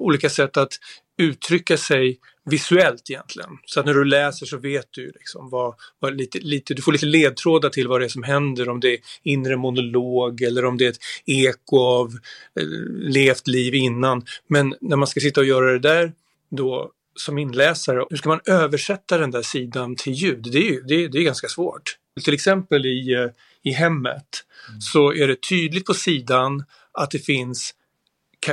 olika 0.00 0.30
sätt 0.30 0.56
att 0.56 0.72
uttrycka 1.18 1.76
sig 1.76 2.18
visuellt 2.44 3.10
egentligen. 3.10 3.50
Så 3.64 3.80
att 3.80 3.86
när 3.86 3.94
du 3.94 4.04
läser 4.04 4.46
så 4.46 4.56
vet 4.56 4.86
du 4.90 5.06
liksom 5.06 5.50
vad, 5.50 5.74
vad 5.98 6.16
lite, 6.16 6.38
lite, 6.38 6.74
du 6.74 6.82
får 6.82 6.92
lite 6.92 7.06
ledtrådar 7.06 7.68
till 7.68 7.88
vad 7.88 8.00
det 8.00 8.04
är 8.04 8.08
som 8.08 8.22
händer, 8.22 8.68
om 8.68 8.80
det 8.80 8.94
är 8.94 8.98
inre 9.22 9.56
monolog 9.56 10.42
eller 10.42 10.64
om 10.64 10.78
det 10.78 10.84
är 10.84 10.90
ett 10.90 10.98
eko 11.26 11.78
av 11.78 12.12
eh, 12.60 12.66
levt 12.92 13.48
liv 13.48 13.74
innan. 13.74 14.24
Men 14.48 14.74
när 14.80 14.96
man 14.96 15.06
ska 15.06 15.20
sitta 15.20 15.40
och 15.40 15.46
göra 15.46 15.72
det 15.72 15.78
där, 15.78 16.12
då 16.50 16.90
som 17.16 17.38
inläsare, 17.38 18.04
hur 18.10 18.16
ska 18.16 18.28
man 18.28 18.40
översätta 18.44 19.18
den 19.18 19.30
där 19.30 19.42
sidan 19.42 19.96
till 19.96 20.12
ljud? 20.12 20.48
Det 20.52 20.68
är, 20.68 20.80
det 20.80 20.94
är, 21.04 21.08
det 21.08 21.18
är 21.18 21.22
ganska 21.22 21.48
svårt. 21.48 21.96
Till 22.24 22.34
exempel 22.34 22.86
i, 22.86 23.14
eh, 23.14 23.30
i 23.62 23.72
hemmet 23.72 24.44
mm. 24.68 24.80
så 24.80 25.12
är 25.12 25.28
det 25.28 25.42
tydligt 25.48 25.84
på 25.84 25.94
sidan 25.94 26.64
att 26.92 27.10
det 27.10 27.18
finns 27.18 27.74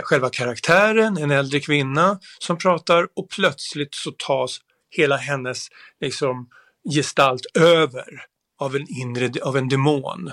själva 0.03 0.29
karaktären, 0.29 1.17
en 1.17 1.31
äldre 1.31 1.59
kvinna 1.59 2.19
som 2.39 2.57
pratar 2.57 3.07
och 3.15 3.29
plötsligt 3.29 3.95
så 3.95 4.11
tas 4.11 4.59
hela 4.89 5.17
hennes 5.17 5.67
liksom, 6.01 6.49
gestalt 6.95 7.45
över 7.53 8.25
av 8.59 8.75
en 8.75 8.85
inre, 8.89 9.31
av 9.43 9.57
en 9.57 9.69
demon. 9.69 10.31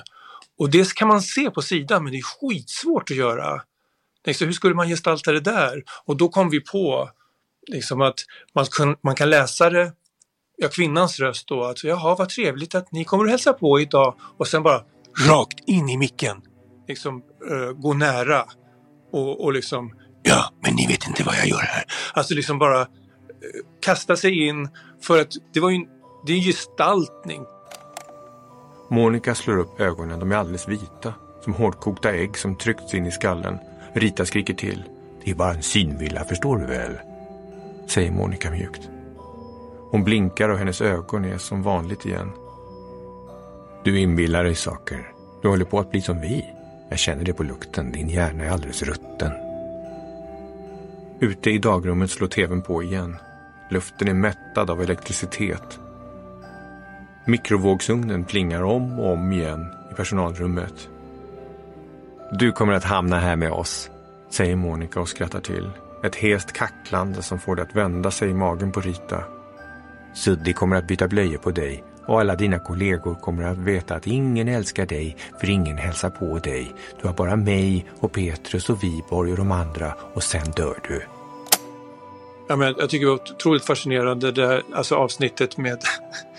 Och 0.58 0.70
det 0.70 0.94
kan 0.94 1.08
man 1.08 1.22
se 1.22 1.50
på 1.50 1.62
sidan 1.62 2.04
men 2.04 2.12
det 2.12 2.18
är 2.18 2.22
skitsvårt 2.22 3.10
att 3.10 3.16
göra. 3.16 3.62
Så 4.34 4.44
hur 4.44 4.52
skulle 4.52 4.74
man 4.74 4.88
gestalta 4.88 5.32
det 5.32 5.40
där? 5.40 5.82
Och 6.04 6.16
då 6.16 6.28
kom 6.28 6.50
vi 6.50 6.60
på 6.60 7.10
liksom 7.66 8.00
att 8.00 8.18
man 8.54 8.66
kan, 8.66 8.96
man 9.02 9.14
kan 9.14 9.30
läsa 9.30 9.70
det, 9.70 9.92
ja 10.56 10.68
kvinnans 10.68 11.20
röst 11.20 11.48
då, 11.48 11.64
att 11.64 11.84
jaha 11.84 12.16
vad 12.18 12.28
trevligt 12.28 12.74
att 12.74 12.92
ni 12.92 13.04
kommer 13.04 13.24
att 13.24 13.30
hälsa 13.30 13.52
på 13.52 13.80
idag 13.80 14.14
och 14.38 14.46
sen 14.46 14.62
bara 14.62 14.82
rakt 15.28 15.58
in 15.66 15.88
i 15.88 15.96
micken. 15.96 16.42
Liksom 16.88 17.22
uh, 17.50 17.72
gå 17.72 17.92
nära 17.92 18.44
och, 19.12 19.44
och 19.44 19.52
liksom 19.52 19.94
ja 20.22 20.50
men 20.64 20.74
ni 20.74 20.86
vet 20.86 21.06
inte 21.06 21.24
vad 21.24 21.34
jag 21.34 21.46
gör 21.46 21.58
här. 21.58 21.84
Alltså 22.12 22.34
liksom 22.34 22.58
bara 22.58 22.80
uh, 22.80 22.86
kasta 23.80 24.16
sig 24.16 24.46
in 24.46 24.68
för 25.02 25.20
att 25.20 25.32
det 25.52 25.60
var 25.60 25.70
ju 25.70 25.86
det 26.26 26.32
är 26.32 26.40
gestaltning. 26.40 27.44
Monica 28.90 29.34
slår 29.34 29.58
upp 29.58 29.80
ögonen, 29.80 30.20
de 30.20 30.32
är 30.32 30.36
alldeles 30.36 30.68
vita. 30.68 31.14
Som 31.44 31.54
hårdkokta 31.54 32.12
ägg 32.12 32.38
som 32.38 32.56
tryckts 32.56 32.94
in 32.94 33.06
i 33.06 33.10
skallen. 33.10 33.58
Rita 33.94 34.26
skriker 34.26 34.54
till. 34.54 34.84
Det 35.24 35.30
är 35.30 35.34
bara 35.34 35.54
en 35.54 35.62
synvilla, 35.62 36.24
förstår 36.24 36.56
du 36.56 36.66
väl? 36.66 36.98
Säger 37.86 38.10
Monica 38.10 38.50
mjukt. 38.50 38.90
Hon 39.90 40.04
blinkar 40.04 40.48
och 40.48 40.58
hennes 40.58 40.80
ögon 40.80 41.24
är 41.24 41.38
som 41.38 41.62
vanligt 41.62 42.06
igen. 42.06 42.32
Du 43.84 43.98
inbillar 43.98 44.44
dig 44.44 44.54
saker. 44.54 45.12
Du 45.42 45.48
håller 45.48 45.64
på 45.64 45.78
att 45.78 45.90
bli 45.90 46.00
som 46.00 46.20
vi. 46.20 46.44
Jag 46.88 46.98
känner 46.98 47.24
det 47.24 47.32
på 47.32 47.42
lukten. 47.42 47.92
Din 47.92 48.08
hjärna 48.08 48.44
är 48.44 48.50
alldeles 48.50 48.82
rutten. 48.82 49.32
Ute 51.20 51.50
i 51.50 51.58
dagrummet 51.58 52.10
slår 52.10 52.28
tvn 52.28 52.62
på 52.62 52.82
igen. 52.82 53.16
Luften 53.70 54.08
är 54.08 54.14
mättad 54.14 54.70
av 54.70 54.82
elektricitet. 54.82 55.80
Mikrovågsugnen 57.26 58.24
plingar 58.24 58.62
om 58.62 58.98
och 58.98 59.12
om 59.12 59.32
igen 59.32 59.66
i 59.92 59.94
personalrummet. 59.94 60.88
Du 62.32 62.52
kommer 62.52 62.72
att 62.72 62.84
hamna 62.84 63.18
här 63.18 63.36
med 63.36 63.52
oss, 63.52 63.90
säger 64.30 64.56
Monica 64.56 65.00
och 65.00 65.08
skrattar 65.08 65.40
till. 65.40 65.70
Ett 66.04 66.14
hest 66.14 66.52
kacklande 66.52 67.22
som 67.22 67.38
får 67.38 67.56
det 67.56 67.62
att 67.62 67.76
vända 67.76 68.10
sig 68.10 68.30
i 68.30 68.34
magen 68.34 68.72
på 68.72 68.80
Rita. 68.80 69.24
Suddi 70.14 70.52
kommer 70.52 70.76
att 70.76 70.86
byta 70.86 71.08
blöjor 71.08 71.38
på 71.38 71.50
dig 71.50 71.84
och 72.06 72.20
alla 72.20 72.34
dina 72.34 72.58
kollegor 72.58 73.14
kommer 73.14 73.42
att 73.42 73.58
veta 73.58 73.94
att 73.94 74.06
ingen 74.06 74.48
älskar 74.48 74.86
dig 74.86 75.16
för 75.40 75.50
ingen 75.50 75.78
hälsar 75.78 76.10
på 76.10 76.38
dig. 76.38 76.72
Du 77.00 77.06
har 77.06 77.14
bara 77.14 77.36
mig 77.36 77.86
och 78.00 78.12
Petrus 78.12 78.70
och 78.70 78.84
Viborg 78.84 79.30
och 79.30 79.38
de 79.38 79.52
andra 79.52 79.94
och 80.14 80.22
sen 80.22 80.50
dör 80.50 80.78
du. 80.88 81.02
Ja, 82.48 82.56
men 82.56 82.74
jag 82.78 82.90
tycker 82.90 83.06
det 83.06 83.10
var 83.10 83.32
otroligt 83.34 83.64
fascinerande 83.64 84.32
det 84.32 84.46
här, 84.46 84.62
alltså 84.74 84.94
avsnittet 84.94 85.56
med 85.56 85.78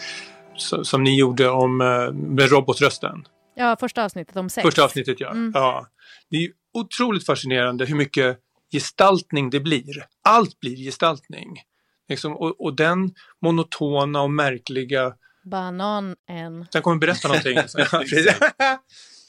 som 0.84 1.04
ni 1.04 1.20
gjorde 1.20 1.50
om 1.50 1.82
eh, 1.82 2.12
med 2.14 2.52
robotrösten. 2.52 3.26
Ja, 3.56 3.76
första 3.80 4.06
avsnittet 4.06 4.36
om 4.36 4.50
sex. 4.50 4.66
Första 4.66 4.84
avsnittet 4.84 5.20
ja. 5.20 5.30
Mm. 5.30 5.52
ja. 5.54 5.88
Det 6.30 6.38
är 6.38 6.50
otroligt 6.74 7.26
fascinerande 7.26 7.86
hur 7.86 7.96
mycket 7.96 8.38
gestaltning 8.71 9.50
det 9.50 9.59
blir. 9.59 10.05
Allt 10.24 10.59
blir 10.59 10.75
gestaltning. 10.75 11.62
Liksom, 12.09 12.38
och, 12.38 12.62
och, 12.62 12.75
den 12.75 13.13
monotona 13.41 14.21
och 14.21 14.31
märkliga... 14.31 15.13
Bananen. 15.43 16.67
Sen 16.71 16.81
kommer 16.81 16.97
berätta 16.97 17.27
någonting. 17.27 17.57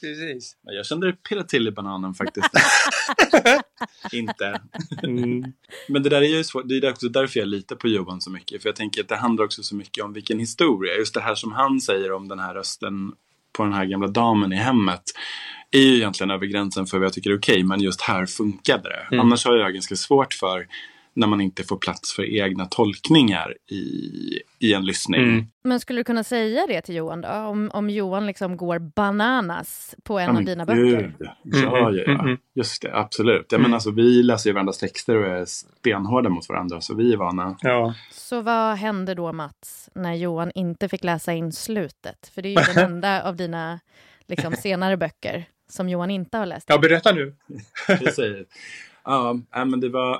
Precis. 0.01 0.55
Jag 0.63 0.85
kände 0.85 1.07
det 1.07 1.13
pirra 1.13 1.43
till 1.43 1.67
i 1.67 1.71
bananen 1.71 2.13
faktiskt. 2.13 2.49
Inte. 4.11 4.61
Mm. 5.03 5.53
Men 5.87 6.03
det 6.03 6.09
där 6.09 6.21
är 6.21 6.25
ju 6.25 6.43
svårt. 6.43 6.63
Det 6.67 6.77
är 6.77 6.91
också 6.91 7.09
därför 7.09 7.39
jag 7.39 7.47
litar 7.47 7.75
på 7.75 7.87
Johan 7.87 8.21
så 8.21 8.31
mycket. 8.31 8.61
För 8.61 8.69
jag 8.69 8.75
tänker 8.75 9.01
att 9.01 9.07
det 9.07 9.15
handlar 9.15 9.45
också 9.45 9.63
så 9.63 9.75
mycket 9.75 10.03
om 10.03 10.13
vilken 10.13 10.39
historia. 10.39 10.95
Just 10.95 11.13
det 11.13 11.21
här 11.21 11.35
som 11.35 11.51
han 11.51 11.81
säger 11.81 12.11
om 12.11 12.27
den 12.27 12.39
här 12.39 12.53
rösten 12.53 13.13
på 13.57 13.63
den 13.63 13.73
här 13.73 13.85
gamla 13.85 14.07
damen 14.07 14.53
i 14.53 14.55
hemmet 14.55 15.03
är 15.71 15.79
ju 15.79 15.95
egentligen 15.95 16.31
över 16.31 16.45
gränsen 16.45 16.85
för 16.85 16.97
vad 16.97 17.05
jag 17.05 17.13
tycker 17.13 17.29
är 17.29 17.37
okej, 17.37 17.53
okay, 17.53 17.63
men 17.63 17.81
just 17.81 18.01
här 18.01 18.25
funkade 18.25 18.89
det. 18.89 19.07
Mm. 19.15 19.25
Annars 19.25 19.45
har 19.45 19.57
jag 19.57 19.73
ganska 19.73 19.95
svårt 19.95 20.33
för 20.33 20.67
när 21.13 21.27
man 21.27 21.41
inte 21.41 21.63
får 21.63 21.77
plats 21.77 22.15
för 22.15 22.35
egna 22.35 22.65
tolkningar 22.65 23.55
i, 23.71 23.79
i 24.59 24.73
en 24.73 24.85
lyssning. 24.85 25.23
Mm. 25.23 25.45
Men 25.63 25.79
skulle 25.79 25.99
du 25.99 26.03
kunna 26.03 26.23
säga 26.23 26.67
det 26.67 26.81
till 26.81 26.95
Johan 26.95 27.21
då? 27.21 27.29
Om, 27.29 27.71
om 27.73 27.89
Johan 27.89 28.27
liksom 28.27 28.57
går 28.57 28.79
bananas 28.79 29.95
på 30.03 30.19
en 30.19 30.29
ja, 30.29 30.37
av 30.37 30.45
dina 30.45 30.65
böcker? 30.65 31.15
Ja, 31.19 31.35
ja, 31.43 31.91
ja. 31.91 32.03
Mm, 32.03 32.19
mm. 32.19 32.37
Just 32.55 32.81
det, 32.81 32.95
absolut. 32.95 33.45
Ja, 33.49 33.57
men 33.57 33.65
mm. 33.65 33.73
alltså, 33.73 33.91
vi 33.91 34.23
läser 34.23 34.49
ju 34.49 34.53
varandras 34.53 34.77
texter 34.77 35.15
och 35.15 35.27
är 35.27 35.45
stenhårda 35.45 36.29
mot 36.29 36.49
varandra, 36.49 36.81
så 36.81 36.95
vi 36.95 37.13
är 37.13 37.17
vana. 37.17 37.57
Ja. 37.61 37.93
Så 38.11 38.41
vad 38.41 38.77
hände 38.77 39.13
då, 39.13 39.33
Mats, 39.33 39.89
när 39.95 40.13
Johan 40.13 40.51
inte 40.55 40.89
fick 40.89 41.03
läsa 41.03 41.33
in 41.33 41.51
slutet? 41.51 42.31
För 42.35 42.41
det 42.41 42.49
är 42.49 42.67
ju 42.67 42.73
den 42.73 42.85
enda 42.85 43.23
av 43.23 43.35
dina 43.35 43.79
liksom, 44.27 44.53
senare 44.53 44.97
böcker 44.97 45.45
som 45.69 45.89
Johan 45.89 46.11
inte 46.11 46.37
har 46.37 46.45
läst. 46.45 46.65
Ja, 46.69 46.77
berätta 46.77 47.11
nu. 47.11 47.35
Precis. 47.87 48.47
Ja, 49.03 49.39
men 49.51 49.79
det 49.79 49.89
var... 49.89 50.19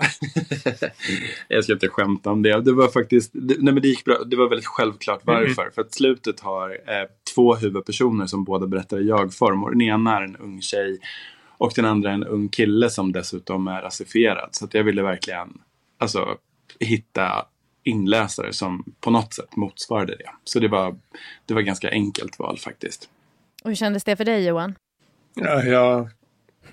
jag 1.48 1.64
ska 1.64 1.74
inte 1.74 1.88
skämta 1.88 2.32
om 2.32 2.42
det. 2.42 2.62
Det 2.62 2.74
var 2.74 2.88
faktiskt... 2.88 3.32
nej, 3.34 3.74
men 3.74 3.82
det 3.82 3.88
gick 3.88 4.06
bra. 4.06 4.18
Det 4.26 4.36
var 4.36 4.50
väldigt 4.50 4.68
självklart 4.68 5.28
mm. 5.28 5.42
varför. 5.42 5.62
Mm. 5.62 5.74
För 5.74 5.82
att 5.82 5.94
slutet 5.94 6.40
har 6.40 6.70
eh, 6.70 7.08
två 7.36 7.56
huvudpersoner 7.56 8.26
som 8.26 8.44
båda 8.44 8.68
berättar 8.68 9.00
i 9.02 9.08
jag-form. 9.08 9.64
Och 9.64 9.72
den 9.72 9.82
ena 9.82 10.18
är 10.18 10.22
en 10.22 10.36
ung 10.36 10.62
tjej 10.62 11.00
och 11.58 11.72
den 11.76 11.86
andra 11.86 12.10
är 12.10 12.14
en 12.14 12.24
ung 12.24 12.50
kille 12.50 12.90
som 12.90 13.12
dessutom 13.12 13.68
är 13.68 13.82
rasifierad. 13.82 14.50
Så 14.52 14.66
att 14.66 14.74
jag 14.74 14.84
ville 14.84 15.04
verkligen 15.04 15.62
alltså, 15.98 16.38
hitta 16.80 17.46
inläsare 17.84 18.54
som 18.54 18.94
på 19.00 19.12
något 19.12 19.34
sätt 19.34 19.56
motsvarade 19.56 20.16
det. 20.16 20.30
Så 20.44 20.60
det 20.60 20.68
var, 20.68 20.96
det 21.46 21.54
var 21.54 21.62
ganska 21.62 21.90
enkelt 21.90 22.40
val 22.40 22.58
faktiskt. 22.58 23.10
Och 23.64 23.70
hur 23.70 23.76
kändes 23.76 24.04
det 24.04 24.16
för 24.16 24.26
dig 24.26 24.46
Johan? 24.46 24.76
Ja, 25.34 25.64
jag, 25.64 26.10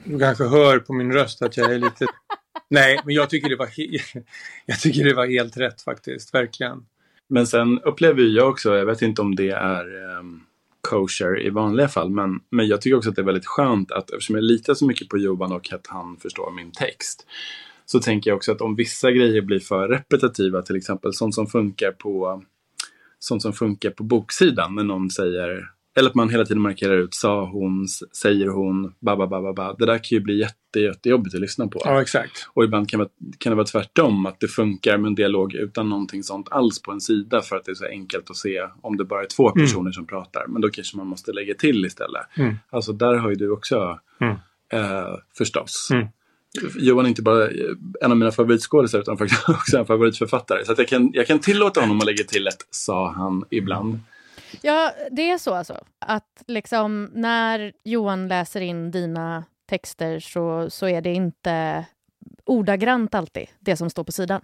du 0.06 0.18
kanske 0.18 0.44
hör 0.44 0.78
på 0.78 0.92
min 0.92 1.12
röst 1.12 1.42
att 1.42 1.56
jag 1.56 1.74
är 1.74 1.78
lite... 1.78 2.06
Nej, 2.70 3.00
men 3.04 3.14
jag 3.14 3.30
tycker, 3.30 3.48
det 3.48 3.56
var 3.56 3.66
he... 3.66 4.22
jag 4.66 4.80
tycker 4.80 5.04
det 5.04 5.14
var 5.14 5.26
helt 5.26 5.56
rätt 5.56 5.82
faktiskt, 5.82 6.34
verkligen. 6.34 6.86
Men 7.28 7.46
sen 7.46 7.80
upplever 7.80 8.22
jag 8.22 8.48
också, 8.48 8.76
jag 8.76 8.86
vet 8.86 9.02
inte 9.02 9.22
om 9.22 9.36
det 9.36 9.50
är 9.50 10.16
um, 10.18 10.42
kosher 10.80 11.46
i 11.46 11.50
vanliga 11.50 11.88
fall, 11.88 12.10
men, 12.10 12.40
men 12.50 12.66
jag 12.66 12.80
tycker 12.80 12.96
också 12.96 13.10
att 13.10 13.16
det 13.16 13.22
är 13.22 13.26
väldigt 13.26 13.46
skönt 13.46 13.92
att 13.92 14.10
eftersom 14.10 14.34
jag 14.34 14.44
litar 14.44 14.74
så 14.74 14.86
mycket 14.86 15.08
på 15.08 15.18
Johan 15.18 15.52
och 15.52 15.72
att 15.72 15.86
han 15.86 16.16
förstår 16.16 16.50
min 16.50 16.72
text, 16.72 17.26
så 17.86 18.00
tänker 18.00 18.30
jag 18.30 18.36
också 18.36 18.52
att 18.52 18.60
om 18.60 18.76
vissa 18.76 19.10
grejer 19.10 19.42
blir 19.42 19.60
för 19.60 19.88
repetitiva, 19.88 20.62
till 20.62 20.76
exempel 20.76 21.14
sånt 21.14 21.34
som 21.34 21.46
funkar 21.46 21.92
på 21.92 22.42
sånt 23.18 23.42
som 23.42 23.52
funkar 23.52 23.90
på 23.90 24.02
boksidan 24.02 24.74
när 24.74 24.84
någon 24.84 25.10
säger 25.10 25.70
eller 25.96 26.08
att 26.08 26.14
man 26.14 26.30
hela 26.30 26.44
tiden 26.44 26.62
markerar 26.62 26.96
ut 26.96 27.14
sa 27.14 27.44
hon, 27.44 27.86
säger 28.12 28.46
hon, 28.46 28.94
ba, 29.00 29.16
ba, 29.16 29.26
ba, 29.26 29.42
ba, 29.42 29.52
ba. 29.52 29.72
Det 29.78 29.86
där 29.86 29.98
kan 29.98 30.18
ju 30.18 30.20
bli 30.20 30.38
jätte, 30.38 30.80
jättejobbigt 30.80 31.34
att 31.34 31.40
lyssna 31.40 31.68
på. 31.68 31.80
Ja, 31.84 32.02
exakt. 32.02 32.48
Och 32.54 32.64
ibland 32.64 32.88
kan, 32.88 33.08
kan 33.38 33.50
det 33.50 33.56
vara 33.56 33.66
tvärtom, 33.66 34.26
att 34.26 34.40
det 34.40 34.48
funkar 34.48 34.98
med 34.98 35.08
en 35.08 35.14
dialog 35.14 35.54
utan 35.54 35.88
någonting 35.88 36.22
sånt 36.22 36.48
alls 36.50 36.82
på 36.82 36.92
en 36.92 37.00
sida 37.00 37.42
för 37.42 37.56
att 37.56 37.64
det 37.64 37.72
är 37.72 37.74
så 37.74 37.86
enkelt 37.86 38.30
att 38.30 38.36
se 38.36 38.68
om 38.82 38.96
det 38.96 39.04
bara 39.04 39.22
är 39.22 39.26
två 39.26 39.50
personer 39.50 39.80
mm. 39.80 39.92
som 39.92 40.06
pratar. 40.06 40.46
Men 40.48 40.62
då 40.62 40.68
kanske 40.68 40.96
man 40.96 41.06
måste 41.06 41.32
lägga 41.32 41.54
till 41.54 41.84
istället. 41.84 42.22
Mm. 42.36 42.54
Alltså 42.70 42.92
där 42.92 43.14
har 43.14 43.28
ju 43.28 43.34
du 43.34 43.50
också 43.50 43.98
mm. 44.20 44.36
eh, 44.72 45.14
förstås. 45.38 45.88
Mm. 45.92 46.06
Johan 46.76 47.04
är 47.04 47.08
inte 47.08 47.22
bara 47.22 47.48
en 48.00 48.10
av 48.10 48.16
mina 48.16 48.32
favoritskådisar 48.32 48.98
utan 48.98 49.18
faktiskt 49.18 49.48
också 49.48 49.78
en 49.78 49.86
favoritförfattare. 49.86 50.64
Så 50.64 50.72
att 50.72 50.78
jag, 50.78 50.88
kan, 50.88 51.10
jag 51.12 51.26
kan 51.26 51.38
tillåta 51.38 51.80
honom 51.80 51.98
att 51.98 52.06
lägga 52.06 52.24
till 52.24 52.46
ett 52.46 52.66
sa 52.70 53.12
han 53.12 53.44
ibland. 53.50 54.00
Ja, 54.60 54.92
det 55.10 55.30
är 55.30 55.38
så 55.38 55.54
alltså. 55.54 55.84
Att 55.98 56.42
liksom 56.46 57.10
när 57.12 57.72
Johan 57.84 58.28
läser 58.28 58.60
in 58.60 58.90
dina 58.90 59.44
texter 59.66 60.20
så, 60.20 60.70
så 60.70 60.88
är 60.88 61.00
det 61.00 61.12
inte 61.12 61.84
ordagrant 62.44 63.14
alltid 63.14 63.48
det 63.60 63.76
som 63.76 63.90
står 63.90 64.04
på 64.04 64.12
sidan. 64.12 64.40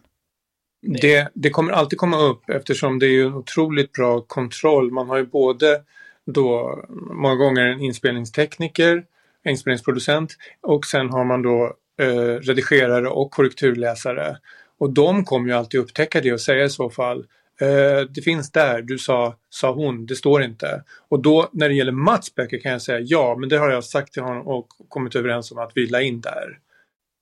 Det, 1.00 1.28
det 1.35 1.50
kommer 1.50 1.73
alltid 1.73 1.99
komma 1.99 2.18
upp 2.18 2.50
eftersom 2.50 2.99
det 2.99 3.06
är 3.06 3.26
en 3.26 3.35
otroligt 3.35 3.92
bra 3.92 4.21
kontroll. 4.21 4.90
Man 4.90 5.09
har 5.09 5.16
ju 5.16 5.26
både 5.26 5.82
då 6.26 6.78
många 7.12 7.35
gånger 7.35 7.62
en 7.62 7.80
inspelningstekniker, 7.80 9.04
inspelningsproducent 9.49 10.37
och 10.61 10.85
sen 10.85 11.11
har 11.11 11.25
man 11.25 11.42
då 11.42 11.76
eh, 12.00 12.40
redigerare 12.40 13.09
och 13.09 13.30
korrekturläsare. 13.30 14.37
Och 14.78 14.90
de 14.90 15.25
kommer 15.25 15.49
ju 15.49 15.54
alltid 15.54 15.80
upptäcka 15.80 16.21
det 16.21 16.32
och 16.32 16.40
säga 16.40 16.64
i 16.64 16.71
så 16.71 16.90
fall 16.90 17.26
Eh, 17.62 18.07
det 18.11 18.23
finns 18.23 18.52
där, 18.52 18.83
du 18.83 18.99
sa, 18.99 19.35
sa 19.50 19.73
hon, 19.73 20.07
det 20.07 20.16
står 20.16 20.42
inte. 20.42 20.83
Och 21.09 21.23
då 21.23 21.49
när 21.52 21.69
det 21.69 21.75
gäller 21.75 21.92
Mats 21.92 22.35
böcker 22.35 22.59
kan 22.59 22.73
jag 22.73 22.83
säga 22.83 23.00
ja, 23.00 23.37
men 23.38 23.49
det 23.49 23.57
har 23.57 23.71
jag 23.71 23.85
sagt 23.85 24.12
till 24.12 24.23
honom 24.23 24.47
och 24.47 24.66
kommit 24.88 25.14
överens 25.14 25.52
om 25.52 25.59
att 25.59 25.73
vi 25.75 25.87
la 25.87 26.00
in 26.00 26.21
där. 26.21 26.59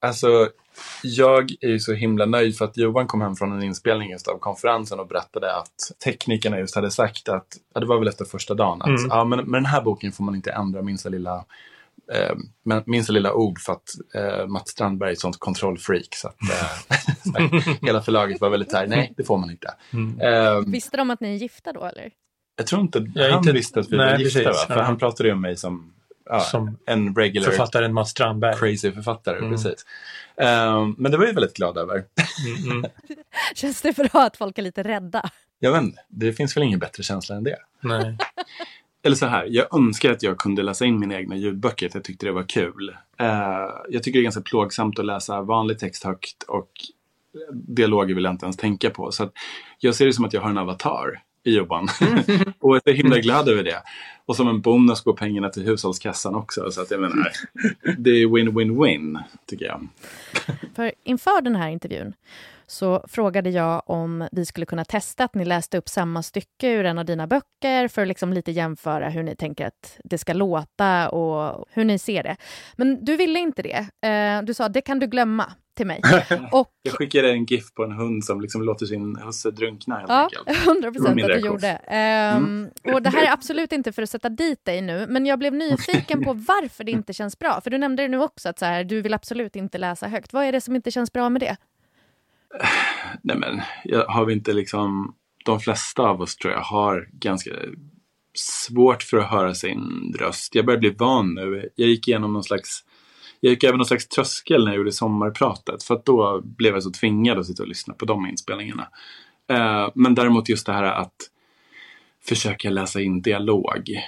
Alltså, 0.01 0.49
jag 1.03 1.51
är 1.61 1.69
ju 1.69 1.79
så 1.79 1.93
himla 1.93 2.27
nöjd 2.27 2.57
för 2.57 2.65
att 2.65 2.77
Johan 2.77 3.07
kom 3.07 3.21
hem 3.21 3.37
från 3.37 3.53
en 3.53 3.63
inspelning 3.63 4.11
just 4.11 4.29
av 4.29 4.39
konferensen 4.39 5.01
och 5.01 5.07
berättade 5.07 5.57
att 5.57 5.93
teknikerna 6.05 6.59
just 6.59 6.75
hade 6.75 6.91
sagt 6.91 7.29
att, 7.29 7.47
ja, 7.75 7.81
det 7.81 7.87
var 7.87 7.99
väl 7.99 8.09
efter 8.09 8.25
första 8.25 8.55
dagen, 8.55 8.83
att 8.83 8.89
mm. 8.89 9.07
ja, 9.09 9.25
men 9.25 9.39
med 9.39 9.59
den 9.59 9.67
här 9.67 9.83
boken 9.83 10.13
får 10.13 10.25
man 10.25 10.35
inte 10.35 10.51
ändra 10.51 10.83
minsta 10.83 11.09
lilla 11.09 11.45
eh, 12.15 12.83
minsta 12.87 13.13
lilla 13.13 13.33
ord 13.33 13.61
för 13.61 13.73
att 13.73 13.89
eh, 14.15 14.47
Mats 14.47 14.71
Strandberg 14.71 15.09
är 15.09 15.13
ett 15.13 15.21
sånt 15.21 15.39
kontrollfreak. 15.39 16.15
Så 16.15 16.29
att, 16.29 16.37
eh, 17.39 17.51
hela 17.83 18.03
förlaget 18.03 18.41
var 18.41 18.51
väldigt 18.51 18.73
här, 18.73 18.87
nej 18.87 19.15
det 19.17 19.25
får 19.25 19.39
man 19.39 19.51
inte. 19.51 19.75
Mm. 19.93 20.21
Eh, 20.21 20.59
visste 20.67 20.97
de 20.97 21.11
att 21.11 21.21
ni 21.21 21.29
är 21.29 21.37
gifta 21.37 21.73
då 21.73 21.85
eller? 21.85 22.11
Jag 22.57 22.67
tror 22.67 22.83
inte 22.83 23.11
jag 23.15 23.31
han 23.31 23.39
inte, 23.39 23.53
visste 23.53 23.81
att 23.81 23.93
vi 23.93 23.97
nej, 23.97 24.13
var 24.13 24.19
gifta. 24.19 24.41
Precis, 24.41 24.69
va? 24.69 24.75
För 24.75 24.83
han 24.83 24.99
pratade 24.99 25.29
ju 25.29 25.33
om 25.35 25.41
mig 25.41 25.57
som, 25.57 25.93
ja, 26.25 26.41
som 26.41 26.79
en 26.87 27.15
regular 27.15 27.51
författaren 27.51 27.95
Mats 27.95 28.11
Strandberg. 28.11 28.57
Crazy 28.57 28.93
författare, 28.93 29.39
mm. 29.39 29.51
precis. 29.51 29.87
Um, 30.37 30.95
men 30.99 31.13
det 31.13 31.19
var 31.19 31.27
jag 31.27 31.35
väldigt 31.35 31.57
glad 31.57 31.79
över. 31.79 32.05
Mm, 32.47 32.71
mm. 32.71 32.91
Känns 33.55 33.83
det 33.83 33.97
bra 33.97 34.23
att 34.25 34.37
folk 34.37 34.59
är 34.59 34.63
lite 34.63 34.83
rädda? 34.83 35.31
Jag 35.59 35.73
vet 35.73 35.83
inte, 35.83 36.03
det 36.09 36.33
finns 36.33 36.57
väl 36.57 36.65
ingen 36.65 36.79
bättre 36.79 37.03
känsla 37.03 37.37
än 37.37 37.45
det. 37.45 37.57
Nej 37.81 38.19
eller 39.03 39.17
så 39.17 39.27
här, 39.27 39.47
jag 39.51 39.77
önskar 39.77 40.11
att 40.11 40.23
jag 40.23 40.39
kunde 40.39 40.63
läsa 40.63 40.85
in 40.85 40.99
mina 40.99 41.15
egna 41.15 41.37
ljudböcker, 41.37 41.87
att 41.87 41.95
jag 41.95 42.05
tyckte 42.05 42.27
det 42.27 42.33
var 42.33 42.43
kul. 42.43 42.97
Uh, 43.21 43.27
jag 43.89 44.03
tycker 44.03 44.19
det 44.19 44.21
är 44.21 44.23
ganska 44.23 44.41
plågsamt 44.41 44.99
att 44.99 45.05
läsa 45.05 45.43
vanlig 45.43 45.79
text 45.79 46.05
högt 46.05 46.43
och 46.43 46.71
dialoger 47.53 48.15
vill 48.15 48.25
jag 48.25 48.33
inte 48.33 48.47
ens 48.47 48.57
tänka 48.57 48.91
på. 48.91 49.13
Så 49.13 49.31
jag 49.79 49.95
ser 49.95 50.07
det 50.07 50.13
som 50.13 50.25
att 50.25 50.33
jag 50.33 50.41
har 50.41 50.51
en 50.51 50.59
avatar 50.59 51.23
i 51.45 51.55
Johan. 51.55 51.89
och 52.59 52.77
jag 52.77 52.89
är 52.89 52.93
himla 52.93 53.19
glad 53.19 53.49
över 53.49 53.63
det. 53.63 53.83
Och 54.27 54.37
som 54.37 54.49
en 54.49 54.61
bonus 54.61 55.01
går 55.01 55.13
pengarna 55.13 55.49
till 55.49 55.63
hushållskassan 55.63 56.35
också. 56.35 56.71
Så 56.71 56.83
att 56.83 56.91
jag 56.91 57.01
menar, 57.01 57.33
det 57.99 58.11
är 58.11 58.27
win-win-win, 58.27 59.19
tycker 59.47 59.65
jag. 59.65 59.89
För 60.75 60.93
inför 61.05 61.43
den 61.43 61.57
här 61.57 61.69
intervjun 61.69 62.13
så 62.71 63.05
frågade 63.09 63.51
jag 63.51 63.83
om 63.87 64.29
vi 64.33 64.47
skulle 64.47 64.67
kunna 64.67 64.85
testa 64.85 65.25
att 65.25 65.35
ni 65.35 65.45
läste 65.45 65.79
upp 65.79 65.89
samma 65.89 66.23
stycke 66.23 66.69
ur 66.69 66.85
en 66.85 66.99
av 66.99 67.05
dina 67.05 67.27
böcker 67.27 67.89
för 67.89 68.03
att 68.03 68.09
liksom 68.09 68.33
lite 68.33 68.53
jämföra 68.53 69.09
hur 69.09 69.23
ni 69.23 69.37
tänker 69.37 69.67
att 69.67 69.99
det 70.05 70.19
ska 70.19 70.33
låta 70.33 71.11
och 71.11 71.65
hur 71.71 71.85
ni 71.85 71.99
ser 71.99 72.23
det. 72.23 72.37
Men 72.77 73.05
du 73.05 73.17
ville 73.17 73.39
inte 73.39 73.63
det. 73.63 74.09
Eh, 74.09 74.43
du 74.43 74.55
sa 74.55 74.69
det 74.69 74.81
kan 74.81 74.99
du 74.99 75.07
glömma 75.07 75.53
till 75.81 75.87
mig. 75.87 76.01
Och, 76.53 76.69
jag 76.83 76.95
skickade 76.95 77.31
en 77.31 77.45
GIF 77.45 77.75
på 77.75 77.85
en 77.85 77.93
hund 77.93 78.25
som 78.25 78.41
liksom 78.41 78.63
låter 78.63 78.87
sin 78.87 79.17
husse 79.17 79.51
drunkna 79.51 79.97
helt 79.97 80.11
ja, 80.11 80.23
enkelt. 80.23 80.67
100 80.67 80.93
procent 80.93 81.23
att 81.23 81.29
du 81.29 81.39
gjorde. 81.39 81.81
Um, 81.89 81.95
mm. 81.95 82.71
Och 82.95 83.03
det 83.03 83.11
här 83.11 83.27
är 83.27 83.33
absolut 83.33 83.73
inte 83.73 83.93
för 83.93 84.03
att 84.03 84.11
sätta 84.11 84.29
dit 84.29 84.65
dig 84.65 84.83
nu, 84.83 85.07
men 85.09 85.27
jag 85.27 85.39
blev 85.39 85.55
nyfiken 85.55 86.25
på 86.25 86.33
varför 86.33 86.85
det 86.85 86.93
inte 86.93 87.13
känns 87.13 87.39
bra. 87.39 87.61
För 87.61 87.71
du 87.71 87.79
nämnde 87.79 88.03
det 88.03 88.09
nu 88.09 88.21
också, 88.21 88.49
att 88.49 88.59
så 88.59 88.65
här, 88.65 88.85
du 88.85 89.03
vill 89.03 89.15
absolut 89.15 89.57
inte 89.57 89.79
läsa 89.79 90.09
högt. 90.09 90.33
Vad 90.33 90.45
är 90.45 90.53
det 90.53 90.61
som 90.61 90.77
inte 90.77 90.91
känns 90.91 91.13
bra 91.13 91.29
med 91.29 91.43
det? 91.43 91.57
Nej 93.23 93.37
men, 93.37 93.61
har 94.09 94.25
vi 94.25 94.33
inte 94.33 94.53
liksom... 94.53 95.15
De 95.45 95.61
flesta 95.61 96.03
av 96.03 96.21
oss 96.21 96.37
tror 96.37 96.53
jag 96.53 96.61
har 96.61 97.09
ganska 97.13 97.51
svårt 98.35 99.03
för 99.03 99.17
att 99.17 99.31
höra 99.31 99.55
sin 99.55 100.15
röst. 100.19 100.55
Jag 100.55 100.67
börjar 100.67 100.81
bli 100.81 100.91
van 100.91 101.35
nu. 101.35 101.69
Jag 101.77 101.89
gick 101.89 102.09
igenom 102.09 102.33
någon 102.33 102.45
slags 102.45 102.85
jag 103.41 103.51
gick 103.51 103.65
över 103.65 103.77
någon 103.77 103.87
slags 103.87 104.09
tröskel 104.09 104.65
när 104.65 104.73
jag 104.73 104.79
gjorde 104.79 104.93
sommarpratet. 104.93 105.83
För 105.83 105.95
att 105.95 106.05
då 106.05 106.41
blev 106.41 106.75
jag 106.75 106.83
så 106.83 106.91
tvingad 106.91 107.39
att 107.39 107.47
sitta 107.47 107.63
och 107.63 107.69
lyssna 107.69 107.95
på 107.95 108.05
de 108.05 108.27
inspelningarna. 108.27 108.89
Eh, 109.49 109.89
men 109.95 110.15
däremot 110.15 110.49
just 110.49 110.67
det 110.67 110.73
här 110.73 110.83
att 110.83 111.15
försöka 112.25 112.71
läsa 112.71 113.01
in 113.01 113.23
dialog. 113.23 113.99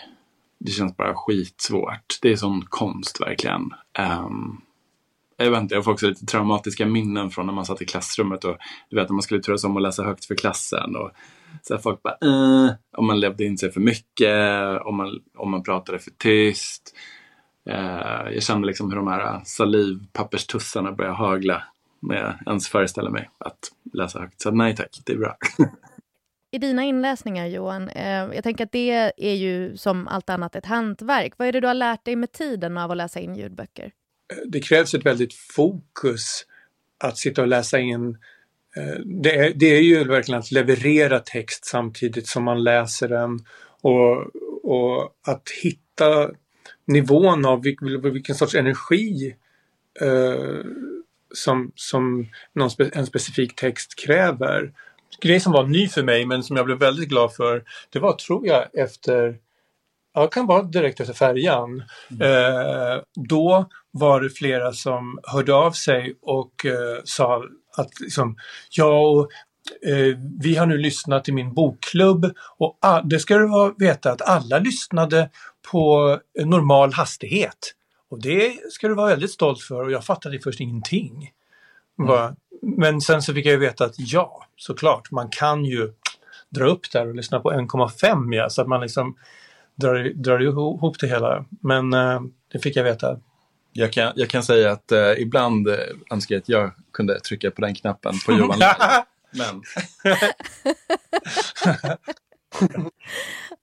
Det 0.59 0.71
känns 0.71 0.97
bara 0.97 1.15
skitsvårt. 1.15 2.19
Det 2.23 2.33
är 2.33 2.37
sån 2.37 2.63
konst 2.69 3.21
verkligen. 3.21 3.71
Um, 3.99 4.61
jag 5.45 5.51
vet 5.51 5.61
inte, 5.61 5.75
jag 5.75 5.85
får 5.85 5.93
också 5.93 6.07
lite 6.07 6.27
traumatiska 6.27 6.87
minnen 6.87 7.31
från 7.31 7.47
när 7.47 7.53
man 7.53 7.65
satt 7.67 7.83
i 7.83 7.87
klassrummet 7.87 8.45
och 8.45 8.57
du 8.91 8.97
vet 8.97 9.09
när 9.09 9.15
man 9.15 9.23
skulle 9.23 9.41
turas 9.41 9.65
om 9.65 9.77
att 9.77 9.83
läsa 9.83 10.03
högt 10.03 10.25
för 10.25 10.35
klassen. 10.35 10.97
Och 10.97 11.11
så 11.63 11.79
folk 11.79 12.03
bara 12.03 12.17
eh, 12.23 12.75
om 12.97 13.07
man 13.07 13.21
levde 13.21 13.45
in 13.45 13.59
sig 13.59 13.73
för 13.73 13.81
mycket, 13.81 14.81
om 14.85 14.97
man, 14.97 15.21
om 15.37 15.51
man 15.51 15.63
pratade 15.63 15.99
för 15.99 16.11
tyst. 16.11 16.95
Eh, 17.71 18.33
jag 18.33 18.43
kände 18.43 18.67
liksom 18.67 18.91
hur 18.91 18.97
de 18.97 19.09
här 19.09 19.41
salivpapperstussarna 19.45 20.93
började 20.93 21.17
hagla 21.17 21.63
när 22.01 22.17
jag 22.17 22.35
ens 22.47 22.69
föreställer 22.69 23.11
mig 23.11 23.31
att 23.39 23.59
läsa 23.93 24.21
högt. 24.21 24.41
Så 24.41 24.51
nej 24.51 24.77
tack, 24.77 25.01
det 25.05 25.13
är 25.13 25.19
bra. 25.19 25.37
I 26.51 26.59
dina 26.59 26.85
inläsningar 26.85 27.47
Johan, 27.47 27.89
eh, 27.89 28.35
jag 28.35 28.45
tänker 28.45 28.65
att 28.65 28.73
det 28.73 29.13
är 29.17 29.35
ju 29.35 29.77
som 29.77 30.09
allt 30.09 30.31
annat 30.31 30.57
ett 30.57 30.67
hantverk. 30.67 31.33
Vad 31.37 31.49
är 31.49 31.53
det 31.53 31.61
du 31.61 31.67
har 31.67 31.75
lärt 31.75 32.05
dig 32.05 32.17
med 32.17 32.33
tiden 32.33 32.79
av 32.79 32.91
att 32.91 32.97
läsa 32.97 33.21
in 33.21 33.37
ljudböcker? 33.37 33.93
Det 34.47 34.61
krävs 34.61 34.95
ett 34.95 35.07
väldigt 35.07 35.35
fokus 35.35 36.47
att 36.99 37.19
sitta 37.19 37.43
och 37.43 37.49
läsa 37.49 37.79
in. 37.79 38.19
Eh, 38.77 39.01
det 39.05 39.37
är, 39.37 39.53
det 39.55 39.67
är 39.67 39.81
ju 39.81 40.05
verkligen 40.05 40.39
att 40.39 40.53
leverera 40.53 41.19
text 41.19 41.65
samtidigt 41.65 42.27
som 42.27 42.45
man 42.45 42.65
läser 42.65 43.09
den 43.09 43.41
och, 43.81 44.17
och 44.65 45.15
att 45.27 45.51
hitta 45.63 46.31
nivån 46.87 47.45
av 47.47 47.63
vilken, 47.63 48.35
sorts 48.35 48.55
energi 48.55 49.35
eh, 50.01 50.65
som, 51.35 51.73
som 51.75 52.29
någon 52.53 52.71
spe, 52.71 52.91
en 52.93 53.07
specifik 53.07 53.57
text 53.57 53.99
kräver. 53.99 54.73
Grej 55.21 55.41
som 55.41 55.53
var 55.53 55.67
ny 55.67 55.89
för 55.89 56.03
mig 56.03 56.27
men 56.27 56.43
som 56.43 56.57
jag 56.57 56.67
blev 56.67 56.79
väldigt 56.79 57.09
glad 57.09 57.35
för 57.35 57.65
det 57.91 57.99
var, 57.99 58.13
tror 58.13 58.47
jag, 58.47 58.75
efter 58.75 59.39
Ja, 60.15 60.23
det 60.23 60.29
kan 60.29 60.47
vara 60.47 60.63
direkt 60.63 61.01
efter 61.01 61.15
färjan. 61.15 61.83
Mm. 62.11 62.23
Eh, 62.23 63.03
då 63.15 63.69
var 63.93 64.21
det 64.21 64.31
flera 64.31 64.73
som 64.73 65.19
hörde 65.23 65.55
av 65.55 65.73
sig 65.73 66.15
och 66.23 66.67
eh, 66.67 67.01
sa 67.05 67.45
att 67.77 68.01
liksom, 68.01 68.37
ja, 68.71 69.01
och, 69.01 69.29
eh, 69.89 70.19
vi 70.41 70.57
har 70.57 70.67
nu 70.67 70.79
lyssnat 70.79 71.29
i 71.29 71.33
min 71.33 71.55
bokklubb 71.55 72.33
och 72.59 72.79
ah, 72.81 73.01
det 73.01 73.19
ska 73.19 73.39
du 73.39 73.75
veta 73.79 74.13
att 74.13 74.23
alla 74.23 74.59
lyssnade 74.59 75.31
på 75.71 76.19
normal 76.45 76.93
hastighet. 76.93 77.75
Och 78.11 78.21
det 78.21 78.53
ska 78.71 78.89
du 78.89 78.95
vara 78.95 79.09
väldigt 79.09 79.31
stolt 79.31 79.63
för 79.63 79.83
och 79.83 79.93
jag 79.93 80.05
fattade 80.05 80.39
först 80.39 80.61
ingenting. 80.61 81.31
Var, 81.97 82.35
men 82.63 83.01
sen 83.01 83.23
så 83.23 83.35
fick 83.35 83.47
jag 83.47 83.53
ju 83.53 83.59
veta 83.59 83.85
att 83.85 83.95
ja, 83.97 84.47
såklart, 84.57 85.11
man 85.11 85.29
kan 85.29 85.65
ju 85.65 85.93
dra 86.49 86.65
upp 86.65 86.93
där 86.93 87.09
och 87.09 87.15
lyssna 87.15 87.41
på 87.41 87.53
1,5 87.53 88.35
ja, 88.35 88.51
så 88.51 88.63
att 88.63 88.69
man 88.69 88.81
liksom 88.81 89.17
drar, 89.75 90.13
drar 90.15 90.43
ihop 90.43 90.99
det 91.01 91.07
hela. 91.07 91.45
Men 91.61 91.93
eh, 91.93 92.21
det 92.53 92.59
fick 92.59 92.77
jag 92.77 92.85
veta. 92.85 93.19
Jag 93.73 93.93
kan, 93.93 94.13
jag 94.17 94.29
kan 94.29 94.43
säga 94.43 94.73
att 94.73 94.93
eh, 94.93 95.13
ibland 95.19 95.69
eh, 95.69 95.77
önskar 96.11 96.35
jag 96.35 96.41
att 96.41 96.49
jag 96.49 96.73
kunde 96.93 97.21
trycka 97.21 97.51
på 97.51 97.61
den 97.61 97.75
knappen 97.75 98.15
på 98.27 98.33
Johan 98.33 98.59
Live. 98.59 99.05
Men 99.31 99.63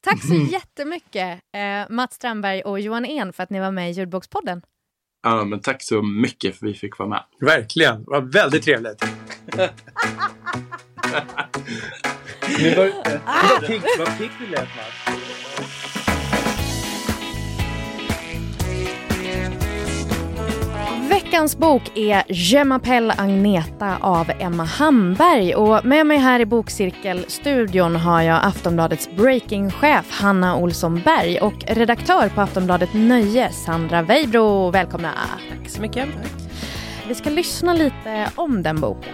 Tack 0.02 0.24
så 0.28 0.36
jättemycket 0.52 1.40
eh, 1.54 1.90
Mats 1.90 2.16
Strandberg 2.16 2.62
och 2.62 2.80
Johan 2.80 3.06
En 3.06 3.34
för 3.34 3.44
att 3.44 3.50
ni 3.50 3.60
var 3.60 3.72
med 3.72 3.90
i 3.90 3.94
Ljudbokspodden. 3.94 4.62
Ja, 5.24 5.44
men 5.46 5.62
tack 5.62 5.84
så 5.84 6.02
mycket 6.02 6.60
för 6.60 6.66
att 6.66 6.72
vi 6.72 6.78
fick 6.78 6.98
vara 6.98 7.10
med. 7.10 7.24
Verkligen, 7.42 8.04
det 8.04 8.12
var 8.12 8.22
väldigt 8.22 8.64
trevligt. 8.64 9.04
Var, 12.78 13.68
pigg 13.68 13.82
vad 14.00 14.18
pigg 14.18 14.32
du 14.40 14.48
lät 14.48 14.60
Mats. 14.76 15.29
Veckans 21.30 21.58
bok 21.58 21.98
är 21.98 22.24
Je 22.28 22.64
m'appelle 22.64 23.14
Agneta 23.18 23.98
av 23.98 24.32
Emma 24.40 24.64
Hamberg 24.64 25.56
och 25.56 25.86
med 25.86 26.06
mig 26.06 26.18
här 26.18 26.40
i 26.40 26.46
Bokcirkelstudion 26.46 27.96
har 27.96 28.22
jag 28.22 28.46
Aftonbladets 28.46 29.10
breakingchef 29.18 30.12
Hanna 30.12 30.56
Olsson 30.56 31.02
Berg 31.06 31.40
och 31.40 31.54
redaktör 31.68 32.30
på 32.30 32.42
Aftonbladet 32.42 32.90
Nöje 32.94 33.52
Sandra 33.52 34.02
Weibro. 34.02 34.72
Välkomna! 34.72 35.12
Tack 35.50 35.70
så 35.70 35.82
mycket. 35.82 36.10
Vi 37.08 37.16
ska 37.16 37.30
lyssna 37.30 37.74
lite 37.74 38.32
om 38.36 38.64
den 38.64 38.82
boken. 38.82 39.14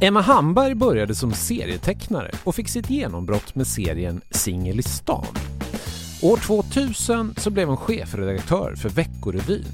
Emma 0.00 0.20
Hamberg 0.20 0.74
började 0.74 1.14
som 1.14 1.32
serietecknare 1.32 2.30
och 2.44 2.54
fick 2.54 2.68
sitt 2.68 2.90
genombrott 2.90 3.54
med 3.54 3.66
serien 3.66 4.20
Singel 4.30 4.80
i 4.80 4.82
stan. 4.82 5.49
År 6.22 6.36
2000 6.36 7.34
så 7.36 7.50
blev 7.50 7.68
hon 7.68 7.76
chefredaktör 7.76 8.74
för 8.74 8.88
Veckorevyn 8.88 9.64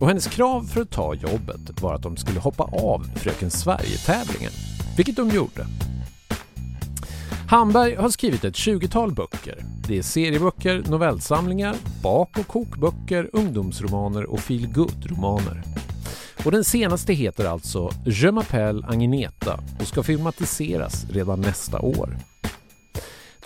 och 0.00 0.08
hennes 0.08 0.26
krav 0.26 0.62
för 0.62 0.80
att 0.80 0.90
ta 0.90 1.14
jobbet 1.14 1.82
var 1.82 1.94
att 1.94 2.02
de 2.02 2.16
skulle 2.16 2.40
hoppa 2.40 2.64
av 2.64 3.04
Fröken 3.16 3.50
Sverige-tävlingen, 3.50 4.52
vilket 4.96 5.16
de 5.16 5.28
gjorde. 5.28 5.66
Hamberg 7.48 7.94
har 7.94 8.08
skrivit 8.08 8.44
ett 8.44 8.54
20-tal 8.54 9.14
böcker. 9.14 9.64
Det 9.88 9.98
är 9.98 10.02
serieböcker, 10.02 10.82
novellsamlingar, 10.90 11.76
bak 12.02 12.38
och 12.38 12.46
kokböcker, 12.46 13.30
ungdomsromaner 13.32 14.24
och 14.24 14.40
feelgood-romaner. 14.40 15.62
Och 16.44 16.52
den 16.52 16.64
senaste 16.64 17.12
heter 17.12 17.44
alltså 17.44 17.90
Je 18.04 18.30
m'appelle 18.30 18.90
Agneta 18.90 19.60
och 19.80 19.86
ska 19.86 20.02
filmatiseras 20.02 21.06
redan 21.10 21.40
nästa 21.40 21.80
år. 21.80 22.16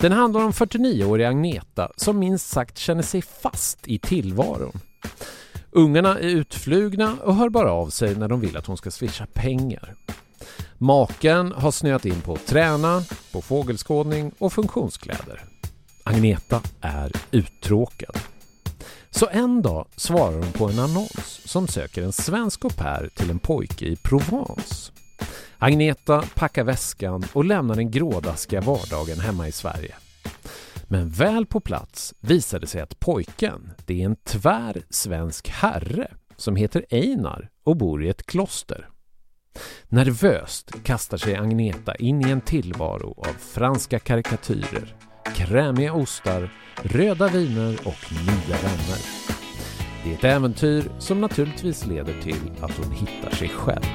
Den 0.01 0.11
handlar 0.11 0.41
om 0.41 0.51
49-åriga 0.51 1.29
Agneta 1.29 1.91
som 1.95 2.19
minst 2.19 2.49
sagt 2.49 2.77
känner 2.77 3.03
sig 3.03 3.21
fast 3.21 3.87
i 3.87 3.99
tillvaron. 3.99 4.79
Ungarna 5.71 6.19
är 6.19 6.27
utflugna 6.27 7.17
och 7.23 7.35
hör 7.35 7.49
bara 7.49 7.71
av 7.71 7.89
sig 7.89 8.15
när 8.15 8.27
de 8.27 8.41
vill 8.41 8.57
att 8.57 8.65
hon 8.65 8.77
ska 8.77 8.91
swisha 8.91 9.25
pengar. 9.33 9.95
Maken 10.77 11.51
har 11.51 11.71
snöat 11.71 12.05
in 12.05 12.21
på 12.21 12.33
att 12.33 12.47
träna, 12.47 13.03
på 13.31 13.41
fågelskådning 13.41 14.31
och 14.37 14.53
funktionskläder. 14.53 15.43
Agneta 16.03 16.61
är 16.81 17.11
uttråkad. 17.31 18.17
Så 19.09 19.27
en 19.31 19.61
dag 19.61 19.87
svarar 19.95 20.37
hon 20.37 20.51
på 20.51 20.69
en 20.69 20.79
annons 20.79 21.41
som 21.45 21.67
söker 21.67 22.03
en 22.03 22.13
svensk 22.13 22.65
au 22.65 22.69
pair 22.69 23.09
till 23.15 23.29
en 23.29 23.39
pojke 23.39 23.85
i 23.85 23.95
Provence. 23.95 24.91
Agneta 25.57 26.23
packar 26.35 26.63
väskan 26.63 27.23
och 27.33 27.45
lämnar 27.45 27.75
den 27.75 27.91
grådaskiga 27.91 28.61
vardagen 28.61 29.19
hemma 29.19 29.47
i 29.47 29.51
Sverige. 29.51 29.95
Men 30.87 31.09
väl 31.09 31.45
på 31.45 31.59
plats 31.59 32.13
visar 32.19 32.59
det 32.59 32.67
sig 32.67 32.81
att 32.81 32.99
pojken, 32.99 33.71
det 33.85 34.01
är 34.01 34.05
en 34.05 34.15
tvär 34.15 34.81
svensk 34.89 35.47
herre 35.47 36.11
som 36.37 36.55
heter 36.55 36.85
Einar 36.89 37.49
och 37.63 37.77
bor 37.77 38.03
i 38.03 38.09
ett 38.09 38.25
kloster. 38.25 38.89
Nervöst 39.89 40.83
kastar 40.83 41.17
sig 41.17 41.35
Agneta 41.35 41.95
in 41.95 42.27
i 42.27 42.29
en 42.29 42.41
tillvaro 42.41 43.13
av 43.17 43.33
franska 43.33 43.99
karikatyrer, 43.99 44.95
krämiga 45.35 45.93
ostar, 45.93 46.53
röda 46.83 47.27
viner 47.27 47.79
och 47.87 48.11
nya 48.11 48.57
vänner. 48.57 48.99
Det 50.03 50.09
är 50.11 50.13
ett 50.13 50.23
äventyr 50.23 50.83
som 50.99 51.21
naturligtvis 51.21 51.85
leder 51.85 52.21
till 52.21 52.51
att 52.61 52.77
hon 52.77 52.91
hittar 52.91 53.31
sig 53.31 53.49
själv. 53.49 53.85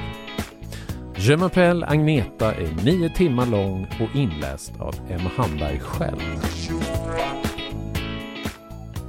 Je 1.19 1.37
m'appelle 1.37 1.87
Agneta 1.87 2.55
är 2.55 2.85
nio 2.85 3.09
timmar 3.09 3.47
lång 3.47 3.87
och 4.01 4.17
inläst 4.17 4.73
av 4.81 4.95
Emma 5.11 5.31
Hamberg 5.37 5.81
själv. 5.81 6.21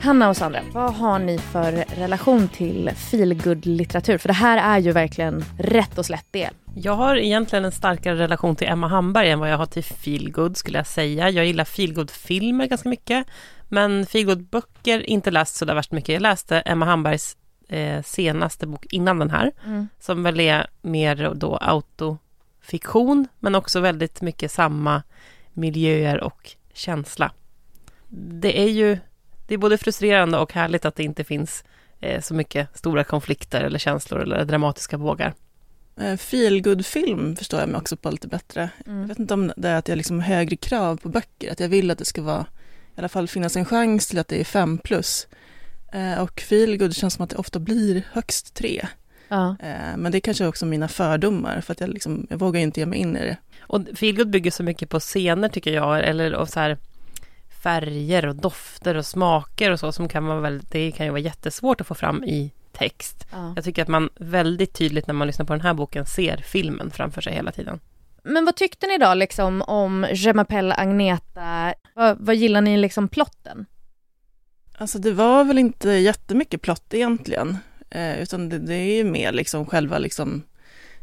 Hanna 0.02 0.30
och 0.30 0.38
Sandra, 0.38 0.60
vad 0.74 0.93
har 0.93 1.20
ni 1.20 1.38
för 1.38 1.72
relation 1.72 2.48
till 2.48 2.89
feelgood-litteratur? 2.96 4.17
För 4.17 4.28
det 4.28 4.34
här 4.34 4.78
är 4.78 4.80
ju 4.80 4.91
verkligen 4.91 5.43
rätt 5.60 5.98
och 5.98 6.06
slätt 6.06 6.26
det. 6.32 6.50
Jag 6.76 6.93
har 6.93 7.15
egentligen 7.15 7.65
en 7.65 7.72
starkare 7.72 8.15
relation 8.15 8.56
till 8.56 8.67
Emma 8.67 8.88
Hamberg 8.88 9.30
än 9.30 9.39
vad 9.39 9.50
jag 9.52 9.58
har 9.58 9.65
till 9.65 9.84
feelgood 9.84 10.58
skulle 10.58 10.78
jag 10.78 10.88
säga. 10.88 11.30
Jag 11.30 11.46
gillar 11.46 11.65
feelgood-filmer 11.65 12.65
ganska 12.67 12.89
mycket, 12.89 13.28
men 13.70 14.06
feelgood-böcker 14.06 15.00
inte 15.00 15.32
läst 15.32 15.56
så 15.56 15.65
där 15.65 15.76
värst 15.76 15.91
mycket. 15.91 16.10
Jag 16.10 16.22
läste 16.22 16.60
Emma 16.60 16.86
Hambergs 16.86 17.38
eh, 17.67 18.03
senaste 18.03 18.67
bok 18.67 18.86
innan 18.89 19.19
den 19.19 19.30
här, 19.30 19.51
mm. 19.65 19.88
som 19.99 20.23
väl 20.23 20.39
är 20.39 20.67
mer 20.82 21.34
då 21.36 21.58
autofiktion, 21.62 23.27
men 23.39 23.56
också 23.56 23.80
väldigt 23.80 24.21
mycket 24.21 24.51
samma 24.51 25.03
miljöer 25.53 26.23
och 26.23 26.51
känsla. 26.73 27.32
Det 28.10 28.62
är 28.62 28.69
ju, 28.69 28.97
det 29.47 29.53
är 29.53 29.58
både 29.58 29.77
frustrerande 29.77 30.38
och 30.38 30.53
härligt 30.53 30.86
att 30.86 30.95
det 30.95 31.03
inte 31.03 31.23
finns 31.23 31.63
eh, 31.99 32.21
så 32.21 32.34
mycket 32.34 32.77
stora 32.77 33.03
konflikter 33.03 33.62
eller 33.62 33.80
känslor 33.80 34.21
eller 34.21 34.45
dramatiska 34.45 34.97
vågar. 34.97 35.34
Eh, 35.99 36.17
Feelgood-film 36.17 37.36
förstår 37.36 37.60
jag 37.60 37.69
mig 37.69 37.77
också 37.77 37.97
på 37.97 38.12
lite 38.12 38.27
bättre. 38.27 38.69
Mm. 38.86 39.01
Jag 39.01 39.08
vet 39.08 39.19
inte 39.19 39.34
om 39.34 39.51
det 39.58 39.69
är 39.69 39.75
att 39.75 39.88
jag 39.88 39.95
liksom 39.95 40.19
har 40.19 40.27
högre 40.27 40.56
krav 40.56 40.97
på 40.97 41.10
böcker, 41.10 41.51
att 41.51 41.60
jag 41.60 41.69
vill 41.69 41.91
att 41.91 41.97
det 41.97 42.06
ska 42.06 42.21
vara, 42.21 42.45
i 42.95 42.99
alla 42.99 43.10
fall 43.10 43.27
finnas 43.27 43.56
en 43.56 43.65
chans 43.65 44.08
till 44.08 44.19
att 44.19 44.27
det 44.27 44.39
är 44.39 44.43
fem 44.43 44.77
plus. 44.77 45.27
Eh, 45.93 46.21
och 46.21 46.41
feelgood 46.41 46.95
känns 46.95 47.13
som 47.13 47.23
att 47.23 47.30
det 47.30 47.36
ofta 47.36 47.60
blir 47.60 48.04
högst 48.12 48.54
tre. 48.54 48.88
Ja. 49.28 49.56
Eh, 49.60 49.97
men 49.97 50.12
det 50.12 50.17
är 50.17 50.19
kanske 50.19 50.47
också 50.47 50.65
mina 50.65 50.88
fördomar, 50.88 51.62
för 51.62 51.71
att 51.71 51.80
jag, 51.80 51.89
liksom, 51.89 52.28
jag 52.30 52.38
vågar 52.38 52.62
inte 52.62 52.80
ge 52.80 52.86
mig 52.86 53.00
in 53.00 53.17
i 53.17 53.19
det. 53.19 53.38
Och 53.62 53.82
feelgood 53.95 54.30
bygger 54.30 54.52
så 54.52 54.63
mycket 54.63 54.89
på 54.89 55.00
scener 55.00 55.50
tycker 55.50 55.71
jag, 55.71 56.08
eller 56.08 56.34
och 56.34 56.50
så 56.50 56.60
här 56.60 56.78
färger 57.63 58.26
och 58.26 58.36
dofter 58.36 58.95
och 58.95 59.06
smaker 59.06 59.71
och 59.71 59.80
så 59.80 59.91
som 59.91 60.10
kan 60.10 60.26
vara 60.26 60.39
väldigt, 60.39 60.71
det 60.71 60.91
kan 60.91 61.06
ju 61.06 61.12
vara 61.12 61.21
jättesvårt 61.21 61.82
att 61.82 61.88
få 61.88 61.95
fram 61.95 62.23
i 62.23 62.52
text. 62.71 63.28
Ja. 63.32 63.54
Jag 63.56 63.63
tycker 63.63 63.82
att 63.82 63.88
man 63.88 64.10
väldigt 64.15 64.73
tydligt 64.73 65.08
när 65.08 65.13
man 65.13 65.28
lyssnar 65.28 65.45
på 65.45 65.54
den 65.54 65.62
här 65.62 65.73
boken 65.73 66.06
ser 66.06 66.38
filmen 66.38 66.91
framför 66.91 67.21
sig 67.21 67.34
hela 67.34 67.52
tiden. 67.52 67.80
Men 68.23 68.45
vad 68.45 68.56
tyckte 68.56 68.88
ni 68.88 68.97
då 68.97 69.13
liksom 69.13 69.62
om 69.62 70.08
Je 70.12 70.34
m'appelle 70.34 70.73
Agneta? 70.78 71.73
Vad, 71.93 72.17
vad 72.19 72.36
gillar 72.36 72.62
ni 72.62 72.78
liksom 72.78 73.08
plotten? 73.08 73.65
Alltså 74.79 74.99
det 74.99 75.11
var 75.11 75.43
väl 75.43 75.57
inte 75.57 75.89
jättemycket 75.89 76.61
plott 76.61 76.93
egentligen, 76.93 77.57
eh, 77.89 78.21
utan 78.21 78.49
det, 78.49 78.59
det, 78.59 78.75
är 78.75 78.95
ju 78.95 79.03
mer 79.03 79.31
liksom 79.31 79.65
själva 79.65 79.97
liksom 79.97 80.43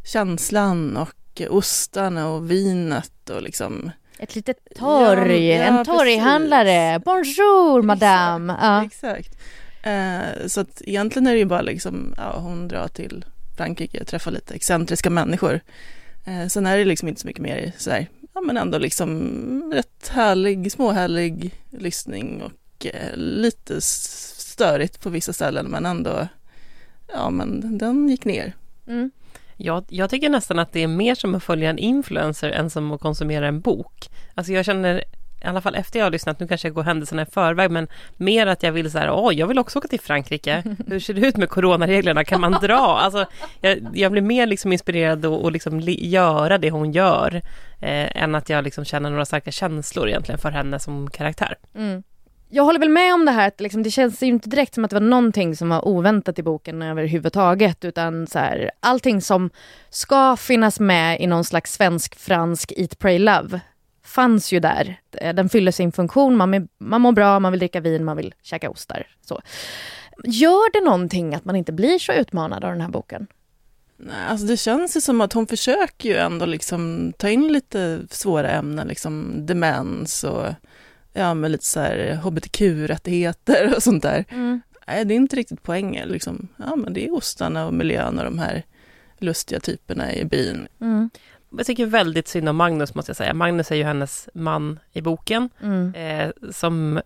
känslan 0.04 0.96
och 0.96 1.42
ostarna 1.50 2.28
och 2.28 2.50
vinet 2.50 3.30
och 3.30 3.42
liksom 3.42 3.90
ett 4.18 4.34
litet 4.34 4.58
torg, 4.76 5.48
ja, 5.48 5.56
ja, 5.56 5.64
en 5.64 5.84
torghandlare. 5.84 6.98
Bonjour 7.04 7.82
madame! 7.82 8.52
Exakt. 8.86 9.02
Ja. 9.02 9.16
exakt. 9.16 9.38
Eh, 9.82 10.46
så 10.46 10.60
att 10.60 10.82
egentligen 10.84 11.26
är 11.26 11.32
det 11.32 11.38
ju 11.38 11.44
bara 11.44 11.62
liksom, 11.62 12.14
ja, 12.16 12.38
hon 12.38 12.68
drar 12.68 12.88
till 12.88 13.24
Frankrike 13.56 14.00
och 14.00 14.06
träffar 14.06 14.30
lite 14.30 14.54
excentriska 14.54 15.10
människor. 15.10 15.60
Eh, 16.24 16.46
sen 16.46 16.66
är 16.66 16.78
det 16.78 16.84
liksom 16.84 17.08
inte 17.08 17.20
så 17.20 17.26
mycket 17.26 17.42
mer 17.42 17.72
sådär, 17.78 18.06
ja 18.34 18.40
men 18.40 18.56
ändå 18.56 18.78
liksom 18.78 19.72
rätt 19.74 20.08
härlig, 20.08 20.72
småhärlig 20.72 21.54
lyssning 21.70 22.42
och 22.42 22.52
Eh, 22.86 23.16
lite 23.16 23.80
störigt 23.80 25.00
på 25.00 25.10
vissa 25.10 25.32
ställen 25.32 25.66
men 25.66 25.86
ändå, 25.86 26.28
ja 27.12 27.30
men 27.30 27.78
den 27.78 28.08
gick 28.08 28.24
ner. 28.24 28.52
Mm. 28.86 29.10
Jag, 29.56 29.84
jag 29.88 30.10
tycker 30.10 30.28
nästan 30.28 30.58
att 30.58 30.72
det 30.72 30.82
är 30.82 30.86
mer 30.86 31.14
som 31.14 31.34
att 31.34 31.44
följa 31.44 31.70
en 31.70 31.78
influencer 31.78 32.50
än 32.50 32.70
som 32.70 32.92
att 32.92 33.00
konsumera 33.00 33.48
en 33.48 33.60
bok. 33.60 34.10
Alltså 34.34 34.52
jag 34.52 34.64
känner, 34.64 35.04
i 35.42 35.46
alla 35.46 35.60
fall 35.60 35.74
efter 35.74 35.98
jag 35.98 36.06
har 36.06 36.10
lyssnat, 36.10 36.40
nu 36.40 36.48
kanske 36.48 36.68
jag 36.68 36.74
går 36.74 36.82
händelserna 36.82 37.22
i 37.22 37.26
förväg, 37.26 37.70
men 37.70 37.88
mer 38.16 38.46
att 38.46 38.62
jag 38.62 38.72
vill 38.72 38.90
så 38.90 38.98
här, 38.98 39.10
åh, 39.10 39.34
jag 39.34 39.46
vill 39.46 39.58
också 39.58 39.78
åka 39.78 39.88
till 39.88 40.00
Frankrike. 40.00 40.62
Hur 40.86 41.00
ser 41.00 41.14
det 41.14 41.26
ut 41.26 41.36
med 41.36 41.48
coronareglerna? 41.48 42.24
Kan 42.24 42.40
man 42.40 42.52
dra? 42.52 42.98
Alltså, 43.00 43.26
jag, 43.60 43.78
jag 43.94 44.12
blir 44.12 44.22
mer 44.22 44.46
liksom 44.46 44.72
inspirerad 44.72 45.26
och 45.26 45.52
liksom 45.52 45.80
göra 45.80 46.58
det 46.58 46.70
hon 46.70 46.92
gör, 46.92 47.34
eh, 47.80 48.22
än 48.22 48.34
att 48.34 48.48
jag 48.48 48.64
liksom 48.64 48.84
känner 48.84 49.10
några 49.10 49.24
starka 49.24 49.50
känslor 49.50 50.08
egentligen 50.08 50.38
för 50.38 50.50
henne 50.50 50.78
som 50.78 51.10
karaktär. 51.10 51.58
Mm 51.74 52.02
jag 52.48 52.64
håller 52.64 52.80
väl 52.80 52.88
med 52.88 53.14
om 53.14 53.24
det 53.24 53.32
här 53.32 53.48
att 53.48 53.60
liksom, 53.60 53.82
det 53.82 53.90
känns 53.90 54.22
ju 54.22 54.26
inte 54.26 54.48
direkt 54.48 54.74
som 54.74 54.84
att 54.84 54.90
det 54.90 54.96
var 54.96 55.06
någonting 55.06 55.56
som 55.56 55.68
var 55.68 55.88
oväntat 55.88 56.38
i 56.38 56.42
boken 56.42 56.82
överhuvudtaget 56.82 57.84
utan 57.84 58.26
så 58.26 58.38
här, 58.38 58.70
allting 58.80 59.20
som 59.20 59.50
ska 59.90 60.36
finnas 60.36 60.80
med 60.80 61.20
i 61.20 61.26
någon 61.26 61.44
slags 61.44 61.72
svensk-fransk 61.74 62.72
Eat, 62.76 62.98
Pray, 62.98 63.18
Love 63.18 63.60
fanns 64.04 64.52
ju 64.52 64.60
där. 64.60 65.00
Eh, 65.12 65.34
den 65.34 65.48
fyller 65.48 65.72
sin 65.72 65.92
funktion, 65.92 66.36
man, 66.36 66.68
man 66.78 67.00
mår 67.00 67.12
bra, 67.12 67.40
man 67.40 67.52
vill 67.52 67.58
dricka 67.58 67.80
vin, 67.80 68.04
man 68.04 68.16
vill 68.16 68.34
käka 68.42 68.70
ostar. 68.70 69.06
Så. 69.28 69.40
Gör 70.24 70.72
det 70.72 70.84
någonting 70.84 71.34
att 71.34 71.44
man 71.44 71.56
inte 71.56 71.72
blir 71.72 71.98
så 71.98 72.12
utmanad 72.12 72.64
av 72.64 72.70
den 72.70 72.80
här 72.80 72.88
boken? 72.88 73.26
Nej, 73.96 74.26
alltså 74.28 74.46
det 74.46 74.56
känns 74.56 74.96
ju 74.96 75.00
som 75.00 75.20
att 75.20 75.32
hon 75.32 75.46
försöker 75.46 76.08
ju 76.08 76.16
ändå 76.16 76.46
liksom 76.46 77.12
ta 77.18 77.28
in 77.28 77.52
lite 77.52 78.00
svåra 78.10 78.50
ämnen, 78.50 78.88
liksom 78.88 79.46
demens 79.46 80.24
och 80.24 80.46
ja, 81.14 81.34
med 81.34 81.50
lite 81.50 81.64
så 81.64 81.80
här 81.80 82.20
hbtq-rättigheter 82.22 83.72
och 83.76 83.82
sånt 83.82 84.02
där. 84.02 84.24
Mm. 84.28 84.60
Nej, 84.86 85.04
det 85.04 85.14
är 85.14 85.16
inte 85.16 85.36
riktigt 85.36 85.62
poängen. 85.62 86.08
Liksom. 86.08 86.48
Ja, 86.56 86.76
men 86.76 86.92
det 86.92 87.06
är 87.06 87.14
ostarna 87.14 87.66
och 87.66 87.74
miljön 87.74 88.18
och 88.18 88.24
de 88.24 88.38
här 88.38 88.62
lustiga 89.18 89.60
typerna 89.60 90.14
i 90.14 90.24
byn. 90.24 90.68
Mm. 90.80 91.10
Jag 91.56 91.66
tycker 91.66 91.86
väldigt 91.86 92.28
synd 92.28 92.48
om 92.48 92.56
Magnus, 92.56 92.94
måste 92.94 93.10
jag 93.10 93.16
säga. 93.16 93.34
Magnus 93.34 93.70
är 93.70 93.76
ju 93.76 93.84
hennes 93.84 94.28
man 94.34 94.78
i 94.92 95.00
boken, 95.00 95.50
mm. 95.62 95.94
eh, 95.94 96.50
som 96.52 97.00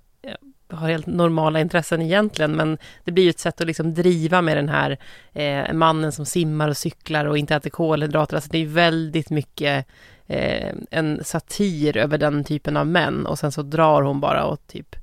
har 0.71 0.89
helt 0.89 1.07
normala 1.07 1.61
intressen 1.61 2.03
egentligen, 2.03 2.57
men 2.57 2.79
det 3.05 3.13
blir 3.13 3.25
ju 3.25 3.31
ett 3.31 3.39
sätt 3.39 3.61
att 3.61 3.67
liksom 3.67 3.95
driva 3.95 4.43
med 4.43 4.57
den 4.57 4.69
här 4.69 4.99
eh, 5.33 5.73
mannen 5.73 6.13
som 6.13 6.27
simmar 6.27 6.69
och 6.69 6.77
cyklar 6.77 7.25
och 7.25 7.39
inte 7.39 7.55
äter 7.55 7.71
kolhydrater. 7.71 8.37
Alltså 8.37 8.51
det 8.53 8.59
är 8.59 8.67
väldigt 8.67 9.31
mycket 9.31 9.87
eh, 10.29 10.75
en 10.91 11.25
satir 11.25 11.97
över 11.97 12.19
den 12.19 12.45
typen 12.45 12.77
av 12.77 12.87
män 12.87 13.27
och 13.27 13.39
sen 13.39 13.53
så 13.53 13.63
drar 13.63 14.03
hon 14.03 14.21
bara 14.21 14.45
och 14.45 14.67
typ 14.67 14.97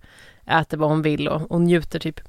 äter 0.45 0.77
vad 0.77 0.89
hon 0.89 1.01
vill 1.01 1.27
och, 1.27 1.51
och 1.51 1.61
njuter 1.61 1.99
typ. 1.99 2.19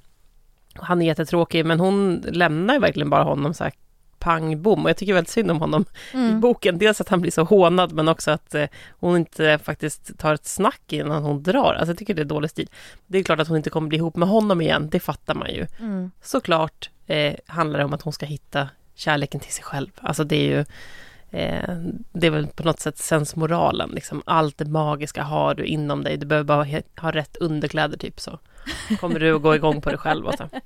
Han 0.75 1.03
är 1.03 1.07
jättetråkig, 1.07 1.67
men 1.67 1.81
hon 1.81 2.25
lämnar 2.29 2.75
ju 2.75 2.81
verkligen 2.81 3.11
bara 3.11 3.23
honom 3.23 3.55
så 3.55 3.65
här 3.65 3.73
pang 4.19 4.63
bom. 4.63 4.85
Och 4.85 4.91
jag 4.91 4.97
tycker 4.97 5.15
väldigt 5.15 5.31
synd 5.31 5.51
om 5.51 5.61
honom 5.61 5.85
mm. 6.15 6.31
i 6.31 6.41
boken. 6.41 6.79
Dels 6.79 7.01
att 7.01 7.09
han 7.09 7.21
blir 7.21 7.31
så 7.31 7.45
hånad, 7.45 7.93
men 7.93 8.09
också 8.09 8.31
att 8.31 8.55
eh, 8.55 8.67
hon 8.91 9.17
inte 9.17 9.59
faktiskt 9.63 10.19
tar 10.19 10.35
ett 10.35 10.47
snack 10.47 10.93
innan 10.93 11.23
hon 11.23 11.43
drar. 11.43 11.75
Alltså 11.75 11.91
jag 11.91 11.99
tycker 11.99 12.15
det 12.15 12.23
är 12.23 12.25
dålig 12.25 12.51
stil. 12.51 12.69
Det 13.07 13.19
är 13.19 13.23
klart 13.23 13.41
att 13.41 13.49
hon 13.49 13.57
inte 13.57 13.71
kommer 13.71 13.89
bli 13.89 13.99
ihop 13.99 14.17
med 14.17 14.29
honom 14.29 14.61
igen, 14.61 14.89
det 14.91 15.01
fattar 15.01 15.35
man 15.35 15.51
ju. 15.51 15.67
Mm. 15.81 16.11
Såklart 16.23 16.91
eh, 17.07 17.35
handlar 17.47 17.79
det 17.79 17.85
om 17.85 17.95
att 17.95 18.03
hon 18.03 18.13
ska 18.13 18.27
hitta 18.27 18.69
kärleken 18.95 19.41
till 19.41 19.53
sig 19.53 19.65
själv. 19.65 19.91
Alltså 20.01 20.25
det 20.25 20.37
är 20.37 20.57
ju 20.57 20.65
eh, 21.31 21.75
det 22.13 22.27
är 22.27 22.31
väl 22.31 22.47
på 22.47 22.63
något 22.63 22.81
sätt 22.81 22.99
sensmoralen, 22.99 23.91
liksom. 23.91 24.23
Allt 24.27 24.59
det 24.59 24.65
magiska 24.65 25.23
har 25.23 25.55
du 25.55 25.65
inom 25.65 26.05
dig. 26.05 26.17
Du 26.17 26.27
behöver 26.27 26.45
bara 26.45 26.67
ha 27.01 27.11
rätt 27.11 27.37
underkläder, 27.37 27.99
typ 27.99 28.21
så 28.21 28.39
kommer 29.01 29.21
du 29.21 29.37
att 29.37 29.43
gå 29.43 29.55
igång 29.55 29.81
på 29.81 29.91
det 29.91 29.97
själv. 29.97 30.27
Också. 30.27 30.49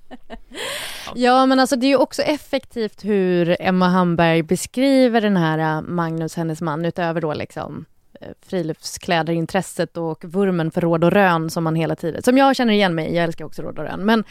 Ja. 1.07 1.13
ja, 1.17 1.47
men 1.47 1.61
alltså 1.61 1.77
det 1.77 1.87
är 1.87 1.89
ju 1.89 1.97
också 1.97 2.23
effektivt 2.23 3.05
hur 3.05 3.57
Emma 3.61 3.89
Hamberg 3.89 4.43
beskriver 4.43 5.21
den 5.21 5.37
här 5.37 5.59
äh, 5.59 5.83
Magnus, 5.83 6.37
hennes 6.37 6.61
man, 6.61 6.85
utöver 6.85 7.21
då 7.21 7.35
liksom 7.35 7.85
friluftskläderintresset 8.47 9.97
och 9.97 10.25
vurmen 10.25 10.71
för 10.71 10.81
råd 10.81 11.05
och 11.05 11.13
rön 11.13 11.51
som 11.51 11.65
man 11.65 11.75
hela 11.75 11.97
tiden, 11.97 12.23
som 12.23 12.39
jag 12.39 12.57
känner 12.57 12.73
igen 12.73 12.95
mig 12.95 13.15
jag 13.15 13.25
älskar 13.25 13.45
också 13.45 13.63
råd 13.63 13.79
och 13.79 13.85
rön, 13.85 14.05
men 14.05 14.25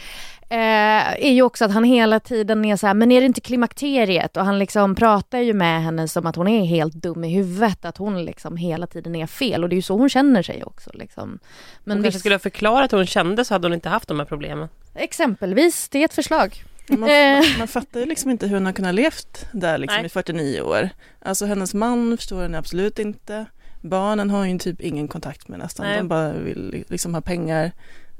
eh, 0.48 1.26
är 1.26 1.30
ju 1.30 1.42
också 1.42 1.64
att 1.64 1.70
han 1.70 1.84
hela 1.84 2.20
tiden 2.20 2.64
är 2.64 2.76
så 2.76 2.86
här, 2.86 2.94
men 2.94 3.12
är 3.12 3.20
det 3.20 3.26
inte 3.26 3.40
klimakteriet? 3.40 4.36
Och 4.36 4.44
han 4.44 4.58
liksom 4.58 4.94
pratar 4.94 5.38
ju 5.38 5.54
med 5.54 5.82
henne 5.82 6.08
som 6.08 6.26
att 6.26 6.36
hon 6.36 6.48
är 6.48 6.64
helt 6.64 6.94
dum 6.94 7.24
i 7.24 7.34
huvudet, 7.34 7.84
att 7.84 7.96
hon 7.96 8.24
liksom 8.24 8.56
hela 8.56 8.86
tiden 8.86 9.16
är 9.16 9.26
fel 9.26 9.62
och 9.62 9.68
det 9.68 9.74
är 9.74 9.76
ju 9.76 9.82
så 9.82 9.96
hon 9.96 10.08
känner 10.08 10.42
sig 10.42 10.64
också. 10.64 10.90
Liksom. 10.94 11.38
Men 11.84 11.96
hon 11.96 12.04
kanske 12.04 12.20
skulle 12.20 12.34
ha 12.34 12.40
förklarat 12.40 12.92
hur 12.92 12.98
hon 12.98 13.06
kände 13.06 13.44
så 13.44 13.54
hade 13.54 13.66
hon 13.66 13.74
inte 13.74 13.88
haft 13.88 14.08
de 14.08 14.18
här 14.18 14.26
problemen. 14.26 14.68
Exempelvis, 14.94 15.88
det 15.88 15.98
är 15.98 16.04
ett 16.04 16.14
förslag. 16.14 16.64
Man, 16.88 17.00
man, 17.00 17.44
man, 17.58 17.68
fattar 17.68 18.00
ju 18.00 18.06
liksom 18.06 18.30
inte 18.30 18.46
hur 18.46 18.54
hon 18.54 18.66
har 18.66 18.72
kunnat 18.72 18.94
levt 18.94 19.46
där 19.52 19.78
liksom 19.78 20.04
i 20.04 20.08
49 20.08 20.60
år. 20.60 20.88
Alltså 21.22 21.46
hennes 21.46 21.74
man 21.74 22.16
förstår 22.16 22.42
henne 22.42 22.58
absolut 22.58 22.98
inte. 22.98 23.46
Barnen 23.80 24.30
har 24.30 24.44
ju 24.44 24.58
typ 24.58 24.80
ingen 24.80 25.08
kontakt 25.08 25.48
med 25.48 25.58
nästan, 25.58 25.86
Nej. 25.86 25.96
de 25.96 26.08
bara 26.08 26.32
vill 26.32 26.84
liksom 26.88 27.14
ha 27.14 27.20
pengar. 27.20 27.72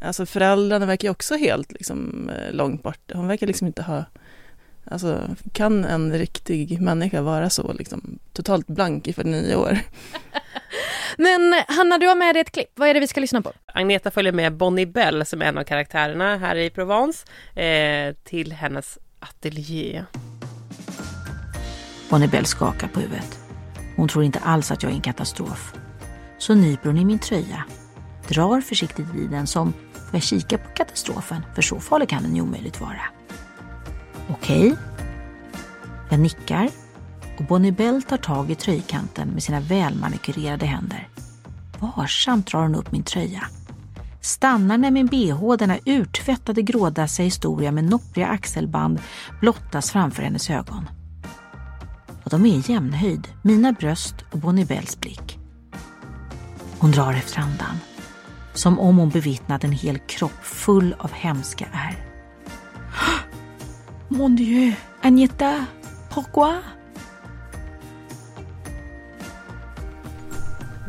Alltså 0.02 0.26
föräldrarna 0.26 0.86
verkar 0.86 1.08
ju 1.08 1.12
också 1.12 1.34
helt 1.34 1.72
liksom 1.72 2.30
eh, 2.30 2.52
långt 2.52 2.82
bort. 2.82 3.12
Hon 3.12 3.28
verkar 3.28 3.46
liksom 3.46 3.66
inte 3.66 3.82
ha 3.82 4.04
Alltså, 4.84 5.36
kan 5.52 5.84
en 5.84 6.12
riktig 6.12 6.80
människa 6.80 7.22
vara 7.22 7.50
så 7.50 7.72
liksom, 7.72 8.18
totalt 8.32 8.66
blank 8.66 9.08
i 9.08 9.12
49 9.12 9.54
år? 9.54 9.78
Men 11.16 11.54
Hanna, 11.68 11.98
du 11.98 12.06
har 12.06 12.14
med 12.14 12.34
dig 12.34 12.40
ett 12.40 12.50
klipp. 12.50 12.72
Vad 12.74 12.88
är 12.88 12.94
det 12.94 13.00
vi 13.00 13.06
ska 13.06 13.20
lyssna 13.20 13.42
på? 13.42 13.52
Agneta 13.66 14.10
följer 14.10 14.32
med 14.32 14.56
Bonnie 14.56 14.86
Bell, 14.86 15.26
som 15.26 15.42
är 15.42 15.46
en 15.46 15.58
av 15.58 15.64
karaktärerna 15.64 16.36
här 16.36 16.56
i 16.56 16.70
Provence, 16.70 17.26
eh, 17.60 18.14
till 18.24 18.52
hennes 18.52 18.98
ateljé. 19.18 20.04
Bonnie 22.10 22.28
Bell 22.28 22.46
skakar 22.46 22.88
på 22.88 23.00
huvudet. 23.00 23.39
Hon 24.00 24.08
tror 24.08 24.24
inte 24.24 24.38
alls 24.38 24.70
att 24.70 24.82
jag 24.82 24.92
är 24.92 24.96
en 24.96 25.02
katastrof. 25.02 25.74
Så 26.38 26.54
nyper 26.54 26.86
hon 26.86 26.98
i 26.98 27.04
min 27.04 27.18
tröja, 27.18 27.64
drar 28.28 28.60
försiktigt 28.60 29.14
i 29.14 29.26
den 29.26 29.46
som 29.46 29.72
får 29.92 30.10
jag 30.12 30.22
kika 30.22 30.58
på 30.58 30.68
katastrofen, 30.74 31.42
för 31.54 31.62
så 31.62 31.80
farlig 31.80 32.08
kan 32.08 32.22
den 32.22 32.36
ju 32.36 32.42
omöjligt 32.42 32.80
vara. 32.80 33.02
Okej. 34.30 34.76
Jag 36.10 36.20
nickar 36.20 36.68
och 37.38 37.44
Bonnie 37.44 37.72
Bell 37.72 38.02
tar 38.02 38.16
tag 38.16 38.50
i 38.50 38.54
tröjkanten 38.54 39.28
med 39.28 39.42
sina 39.42 39.60
välmanikurerade 39.60 40.66
händer. 40.66 41.08
Varsamt 41.78 42.46
drar 42.46 42.62
hon 42.62 42.74
upp 42.74 42.92
min 42.92 43.02
tröja. 43.02 43.42
Stannar 44.20 44.78
när 44.78 44.90
min 44.90 45.06
bh, 45.06 45.56
denna 45.58 45.78
urtvättade 45.84 46.62
grådassiga 46.62 47.24
historia 47.24 47.72
med 47.72 47.84
noppriga 47.84 48.26
axelband, 48.26 49.00
blottas 49.40 49.90
framför 49.90 50.22
hennes 50.22 50.50
ögon 50.50 50.88
och 52.32 52.40
de 52.40 52.46
är 52.46 52.54
i 52.54 52.72
jämnhöjd, 52.72 53.28
mina 53.42 53.72
bröst 53.72 54.14
och 54.30 54.38
Bonnie 54.38 54.64
Bells 54.64 55.00
blick. 55.00 55.38
Hon 56.78 56.90
drar 56.90 57.12
efter 57.12 57.40
andan, 57.40 57.76
som 58.54 58.78
om 58.78 58.98
hon 58.98 59.10
bevittnat 59.10 59.64
en 59.64 59.72
hel 59.72 59.98
kropp 59.98 60.44
full 60.44 60.94
av 60.98 61.12
hemska 61.12 61.66
ärr. 61.72 61.96
Mon 64.08 64.36
Dieu, 64.36 64.72
Agneta, 65.00 65.64
pourquoi? 66.10 66.56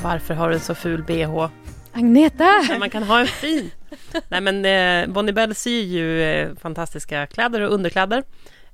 Varför 0.02 0.34
har 0.34 0.50
du 0.50 0.56
en 0.56 0.62
så 0.62 0.76
ful 0.76 1.04
bh? 1.04 1.48
Agneta! 1.92 2.78
Man 2.80 2.90
kan 2.90 3.04
ha 3.04 3.20
en 3.20 3.28
fin. 3.28 3.72
Nej 4.28 4.42
men 4.42 4.66
eh, 4.66 5.14
Bonnie 5.14 5.34
Bell 5.34 5.56
syr 5.56 5.84
ju 5.84 6.24
eh, 6.24 6.56
fantastiska 6.56 7.28
kläder 7.28 7.62
och 7.62 7.74
underkläder. 7.74 8.24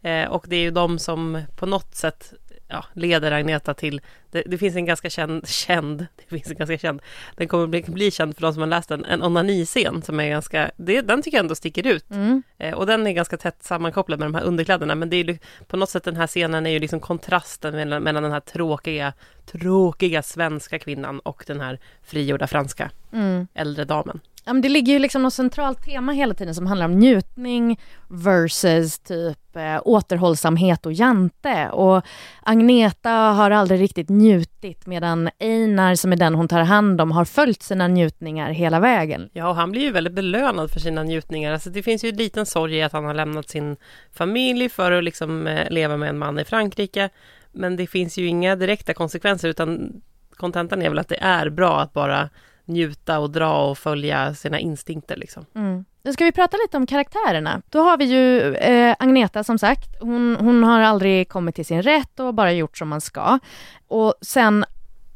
Eh, 0.01 0.30
och 0.30 0.45
det 0.47 0.56
är 0.56 0.62
ju 0.62 0.71
de 0.71 0.99
som 0.99 1.41
på 1.56 1.65
något 1.65 1.95
sätt 1.95 2.34
ja, 2.67 2.86
leder 2.93 3.32
Agneta 3.32 3.73
till, 3.73 4.01
det, 4.32 4.43
det, 4.45 4.58
finns 4.58 4.75
en 4.75 4.86
ganska 4.86 5.10
känd, 5.10 5.47
känd, 5.47 5.99
det 6.15 6.27
finns 6.30 6.51
en 6.51 6.58
ganska 6.58 6.77
känd, 6.77 7.01
den 7.36 7.47
kommer 7.47 7.67
bli, 7.67 7.84
bli 7.88 8.12
känd 8.12 8.36
för 8.36 8.41
de 8.41 8.53
som 8.53 8.62
har 8.62 8.67
läst 8.67 8.89
den, 8.89 9.06
en 9.06 9.23
onaniscen 9.23 10.01
som 10.01 10.19
är 10.19 10.30
ganska, 10.30 10.71
det, 10.77 11.01
den 11.01 11.21
tycker 11.21 11.38
jag 11.38 11.43
ändå 11.43 11.56
sticker 11.56 11.88
ut. 11.88 12.12
Mm. 12.12 12.43
Eh, 12.58 12.73
och 12.73 12.86
den 12.86 13.08
är 13.08 13.12
ganska 13.12 13.38
tätt 13.38 13.63
sammankopplad 13.63 14.19
med 14.19 14.25
de 14.25 14.36
här 14.36 14.43
underkläderna, 14.43 14.95
men 14.95 15.10
det 15.10 15.17
är 15.17 15.39
på 15.67 15.77
något 15.77 15.89
sätt 15.89 16.03
den 16.03 16.15
här 16.15 16.27
scenen 16.27 16.65
är 16.65 16.71
ju 16.71 16.80
liksom 16.80 16.99
kontrasten 16.99 17.75
mellan, 17.75 18.03
mellan 18.03 18.23
den 18.23 18.32
här 18.32 18.39
tråkiga, 18.39 19.13
tråkiga 19.45 20.23
svenska 20.23 20.80
kvinnan 20.80 21.19
och 21.19 21.43
den 21.47 21.62
här 21.62 21.80
frigjorda 22.03 22.47
franska 22.47 22.91
mm. 23.13 23.47
äldre 23.53 23.86
damen. 23.86 24.19
Ja, 24.47 24.53
men 24.53 24.62
det 24.62 24.69
ligger 24.69 24.93
ju 24.93 24.99
liksom 24.99 25.23
något 25.23 25.33
centralt 25.33 25.83
tema 25.83 26.12
hela 26.12 26.33
tiden 26.33 26.55
som 26.55 26.67
handlar 26.67 26.86
om 26.86 26.99
njutning 26.99 27.79
versus 28.07 28.99
typ 28.99 29.55
eh, 29.55 29.81
återhållsamhet 29.86 30.86
och 30.86 30.93
jante. 30.93 31.69
Och 31.69 32.05
Agneta 32.41 33.10
har 33.10 33.51
aldrig 33.51 33.81
riktigt 33.81 34.10
njutit 34.10 34.86
medan 34.86 35.29
Einar 35.39 35.95
som 35.95 36.12
är 36.12 36.15
den 36.15 36.36
hon 36.36 36.47
tar 36.47 36.60
hand 36.60 37.01
om 37.01 37.12
har 37.12 37.25
följt 37.25 37.63
sina 37.63 37.88
njutningar 37.88 38.51
hela 38.51 38.79
vägen. 38.79 39.29
Ja, 39.33 39.49
och 39.49 39.55
han 39.55 39.71
blir 39.71 39.81
ju 39.81 39.91
väldigt 39.91 40.13
belönad 40.13 40.71
för 40.71 40.79
sina 40.79 41.03
njutningar. 41.03 41.53
Alltså, 41.53 41.69
det 41.69 41.83
finns 41.83 42.03
ju 42.03 42.10
en 42.10 42.15
liten 42.15 42.45
sorg 42.45 42.75
i 42.75 42.83
att 42.83 42.93
han 42.93 43.05
har 43.05 43.13
lämnat 43.13 43.49
sin 43.49 43.77
familj 44.13 44.69
för 44.69 44.91
att 44.91 45.03
liksom, 45.03 45.47
eh, 45.47 45.69
leva 45.69 45.97
med 45.97 46.10
en 46.10 46.17
man 46.17 46.39
i 46.39 46.45
Frankrike. 46.45 47.10
Men 47.51 47.75
det 47.75 47.88
finns 47.88 48.17
ju 48.17 48.25
inga 48.25 48.55
direkta 48.55 48.93
konsekvenser 48.93 49.49
utan 49.49 50.01
kontentan 50.36 50.81
är 50.81 50.89
väl 50.89 50.99
att 50.99 51.10
det 51.10 51.19
är 51.21 51.49
bra 51.49 51.79
att 51.79 51.93
bara 51.93 52.29
njuta 52.67 53.19
och 53.19 53.30
dra 53.30 53.69
och 53.69 53.77
följa 53.77 54.34
sina 54.34 54.60
instinkter. 54.60 55.15
Liksom. 55.15 55.45
Mm. 55.56 55.86
Nu 56.03 56.13
ska 56.13 56.25
vi 56.25 56.32
prata 56.32 56.58
lite 56.58 56.77
om 56.77 56.88
karaktärerna. 56.88 57.62
Då 57.69 57.80
har 57.80 57.97
vi 57.97 58.06
ju 58.06 58.56
eh, 58.56 58.95
Agneta 58.99 59.43
som 59.43 59.60
sagt. 59.60 59.89
Hon, 59.99 60.38
hon 60.39 60.63
har 60.63 60.82
aldrig 60.82 61.30
kommit 61.30 61.56
till 61.56 61.65
sin 61.65 61.82
rätt 61.82 62.19
och 62.19 62.34
bara 62.34 62.51
gjort 62.51 62.77
som 62.77 62.89
man 62.89 63.01
ska. 63.01 63.39
Och 63.88 64.13
sen 64.21 64.65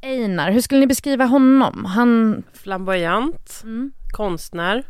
Einar, 0.02 0.52
hur 0.52 0.62
skulle 0.62 0.80
ni 0.80 0.88
beskriva 0.88 1.26
honom? 1.26 1.86
Han... 1.86 2.44
Flamboyant, 2.54 3.62
mm. 3.64 3.92
konstnär 4.12 4.84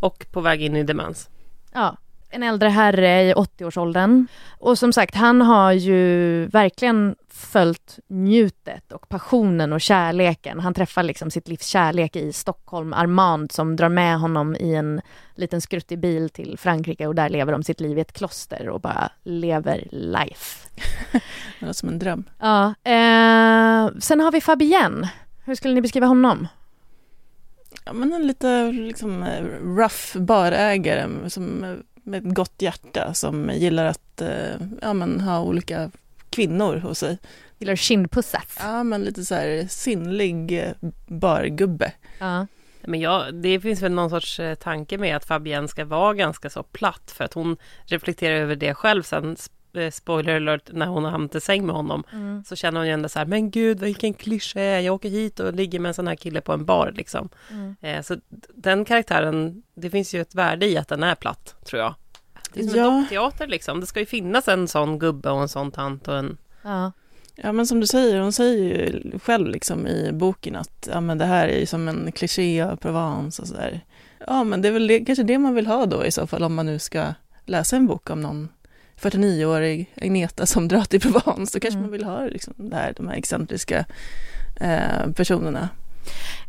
och 0.00 0.26
på 0.32 0.40
väg 0.40 0.62
in 0.62 0.76
i 0.76 0.82
demens. 0.82 1.30
Ja, 1.72 1.96
en 2.30 2.42
äldre 2.42 2.68
herre 2.68 3.22
i 3.22 3.34
80-årsåldern. 3.34 4.26
Och 4.58 4.78
som 4.78 4.92
sagt, 4.92 5.14
han 5.14 5.40
har 5.40 5.72
ju 5.72 6.46
verkligen 6.46 7.14
följt 7.34 7.98
njutet 8.06 8.92
och 8.92 9.08
passionen 9.08 9.72
och 9.72 9.80
kärleken. 9.80 10.60
Han 10.60 10.74
träffar 10.74 11.02
liksom 11.02 11.30
sitt 11.30 11.48
livs 11.48 11.66
kärlek 11.66 12.16
i 12.16 12.32
Stockholm, 12.32 12.92
Armand 12.92 13.52
som 13.52 13.76
drar 13.76 13.88
med 13.88 14.18
honom 14.18 14.56
i 14.56 14.74
en 14.74 15.00
liten 15.34 15.60
skruttig 15.60 15.98
bil 15.98 16.30
till 16.30 16.58
Frankrike 16.58 17.06
och 17.06 17.14
där 17.14 17.28
lever 17.28 17.52
de 17.52 17.62
sitt 17.62 17.80
liv 17.80 17.98
i 17.98 18.00
ett 18.00 18.12
kloster 18.12 18.68
och 18.68 18.80
bara 18.80 19.10
lever 19.22 19.88
life. 19.90 20.68
det 21.60 21.66
var 21.66 21.72
som 21.72 21.88
en 21.88 21.98
dröm. 21.98 22.24
Ja. 22.38 22.66
Eh, 22.66 23.90
sen 23.98 24.20
har 24.20 24.32
vi 24.32 24.40
Fabienne. 24.40 25.10
Hur 25.44 25.54
skulle 25.54 25.74
ni 25.74 25.80
beskriva 25.80 26.06
honom? 26.06 26.48
Ja, 27.84 27.92
men 27.92 28.12
en 28.12 28.26
lite 28.26 28.72
liksom 28.72 29.24
rough 29.62 30.18
barägare 30.18 31.08
som 31.30 31.76
med 32.02 32.26
ett 32.26 32.34
gott 32.34 32.62
hjärta 32.62 33.14
som 33.14 33.50
gillar 33.50 33.84
att 33.84 34.20
eh, 34.20 34.60
ja, 34.80 34.92
men, 34.92 35.20
ha 35.20 35.40
olika 35.40 35.90
kvinnor 36.32 36.76
hos 36.76 36.98
sig. 36.98 37.18
Gillar 37.58 37.76
kindpussas? 37.76 38.56
Ja, 38.58 38.82
men 38.82 39.02
lite 39.02 39.24
så 39.24 39.34
här 39.34 39.66
sinnlig 39.68 40.62
eh, 40.62 40.72
bargubbe. 41.06 41.92
Ja. 42.18 42.46
Men 42.84 43.00
ja, 43.00 43.30
det 43.32 43.60
finns 43.60 43.82
väl 43.82 43.92
någon 43.92 44.10
sorts 44.10 44.40
eh, 44.40 44.54
tanke 44.54 44.98
med 44.98 45.16
att 45.16 45.24
Fabienne 45.24 45.68
ska 45.68 45.84
vara 45.84 46.14
ganska 46.14 46.50
så 46.50 46.62
platt 46.62 47.12
för 47.16 47.24
att 47.24 47.34
hon 47.34 47.56
reflekterar 47.84 48.36
över 48.36 48.56
det 48.56 48.74
själv 48.74 49.02
sen 49.02 49.36
spoiler 49.92 50.36
alert, 50.36 50.72
när 50.72 50.86
hon 50.86 51.04
har 51.04 51.10
hamnat 51.10 51.34
i 51.34 51.40
säng 51.40 51.66
med 51.66 51.74
honom 51.74 52.04
mm. 52.12 52.44
så 52.44 52.56
känner 52.56 52.80
hon 52.80 52.86
ju 52.86 52.92
ändå 52.92 53.08
så 53.08 53.18
här, 53.18 53.26
men 53.26 53.50
gud 53.50 53.80
vilken 53.80 54.14
klyscha 54.14 54.60
jag 54.60 54.94
åker 54.94 55.08
hit 55.08 55.40
och 55.40 55.54
ligger 55.54 55.78
med 55.78 55.88
en 55.88 55.94
sån 55.94 56.08
här 56.08 56.14
kille 56.14 56.40
på 56.40 56.52
en 56.52 56.64
bar 56.64 56.92
liksom. 56.96 57.28
Mm. 57.50 57.76
Eh, 57.80 58.02
så 58.02 58.16
den 58.54 58.84
karaktären, 58.84 59.62
det 59.74 59.90
finns 59.90 60.14
ju 60.14 60.20
ett 60.20 60.34
värde 60.34 60.66
i 60.66 60.78
att 60.78 60.88
den 60.88 61.02
är 61.02 61.14
platt, 61.14 61.56
tror 61.64 61.82
jag. 61.82 61.94
Det 62.54 62.60
är 62.60 62.64
som 62.64 62.78
ja. 62.78 62.92
en 62.92 63.00
dockteater 63.00 63.46
liksom, 63.46 63.80
det 63.80 63.86
ska 63.86 64.00
ju 64.00 64.06
finnas 64.06 64.48
en 64.48 64.68
sån 64.68 64.98
gubbe 64.98 65.30
och 65.30 65.42
en 65.42 65.48
sån 65.48 65.70
tant 65.70 66.08
och 66.08 66.16
en... 66.16 66.36
Ja. 66.62 66.92
Ja 67.34 67.52
men 67.52 67.66
som 67.66 67.80
du 67.80 67.86
säger, 67.86 68.20
hon 68.20 68.32
säger 68.32 68.58
ju 68.58 69.18
själv 69.18 69.48
liksom 69.48 69.86
i 69.86 70.12
boken 70.12 70.56
att 70.56 70.88
ja, 70.92 71.00
men 71.00 71.18
det 71.18 71.24
här 71.24 71.48
är 71.48 71.58
ju 71.58 71.66
som 71.66 71.88
en 71.88 72.12
kliché 72.12 72.62
av 72.62 72.76
Provence 72.76 73.42
och 73.42 73.48
sådär. 73.48 73.80
Ja 74.26 74.44
men 74.44 74.62
det 74.62 74.68
är 74.68 74.72
väl 74.72 74.86
det, 74.86 75.00
kanske 75.00 75.22
det 75.22 75.38
man 75.38 75.54
vill 75.54 75.66
ha 75.66 75.86
då 75.86 76.04
i 76.04 76.10
så 76.10 76.26
fall 76.26 76.42
om 76.42 76.54
man 76.54 76.66
nu 76.66 76.78
ska 76.78 77.14
läsa 77.44 77.76
en 77.76 77.86
bok 77.86 78.10
om 78.10 78.20
någon 78.20 78.48
49-årig 79.00 79.94
Agneta 80.02 80.46
som 80.46 80.68
drar 80.68 80.84
till 80.84 81.00
Provence, 81.00 81.58
då 81.58 81.60
kanske 81.60 81.78
mm. 81.78 81.82
man 81.82 81.92
vill 81.92 82.04
ha 82.04 82.26
liksom, 82.26 82.54
det 82.56 82.76
här, 82.76 82.92
de 82.96 83.08
här 83.08 83.16
excentriska 83.16 83.84
eh, 84.60 85.10
personerna. 85.16 85.68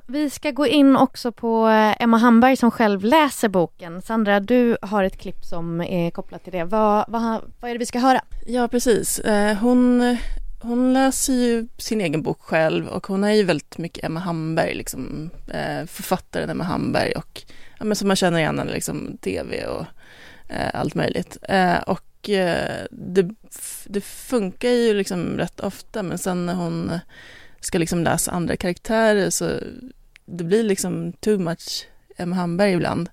Vi 0.08 0.30
ska 0.30 0.52
gå 0.52 0.68
in 0.68 0.96
också 0.96 1.32
på 1.32 1.68
eh, 1.68 2.02
Emma 2.04 2.18
Hamberg 2.18 2.58
som 2.58 2.72
själv 2.72 3.04
läser 3.04 3.50
boken. 3.50 4.02
Sandra, 4.02 4.40
du 4.40 4.78
har 4.82 5.04
ett 5.04 5.18
klipp 5.18 5.46
som 5.46 5.82
är 5.82 6.12
kopplat 6.12 6.44
till 6.44 6.54
det. 6.54 6.64
Vad, 6.64 7.06
vad, 7.08 7.42
vad 7.60 7.70
är 7.70 7.76
det 7.76 7.80
vi 7.80 7.86
ska 7.86 8.00
höra? 8.00 8.22
Ja, 8.46 8.68
precis. 8.68 9.20
Eh, 9.20 9.58
hon, 9.58 10.18
hon 10.62 10.94
läser 10.94 11.34
ju 11.34 11.68
sin 11.78 12.02
egen 12.02 12.22
bok 12.22 12.42
själv 12.42 12.88
och 12.88 13.08
hon 13.08 13.24
är 13.24 13.32
ju 13.32 13.44
väldigt 13.44 13.78
mycket 13.78 14.04
Emma 14.04 14.20
Hamberg, 14.20 14.74
liksom, 14.74 15.30
eh, 15.48 15.86
författaren 15.86 16.50
Emma 16.50 16.64
Hamberg 16.64 17.12
och 17.12 17.42
ja, 17.80 17.86
men 17.86 17.96
som 17.96 18.08
man 18.08 18.18
känner 18.18 18.40
igen 18.40 18.60
henne, 18.60 18.72
liksom, 18.72 19.18
tv 19.22 19.66
och 19.66 19.86
allt 20.74 20.96
möjligt. 20.96 21.38
och 21.88 22.30
det, 22.92 23.30
det 23.86 24.02
funkar 24.02 24.70
ju 24.70 24.94
liksom 24.94 25.38
rätt 25.38 25.60
ofta 25.60 26.04
men 26.04 26.18
sen 26.18 26.46
när 26.46 26.54
hon 26.54 26.92
ska 27.66 27.78
liksom 27.78 28.04
läsa 28.04 28.32
andra 28.32 28.56
karaktärer 28.56 29.30
så 29.30 29.60
det 30.26 30.44
blir 30.44 30.64
liksom 30.64 31.14
too 31.14 31.38
much 31.38 31.88
Emma 32.18 32.36
Hamberg 32.36 32.72
ibland. 32.74 33.10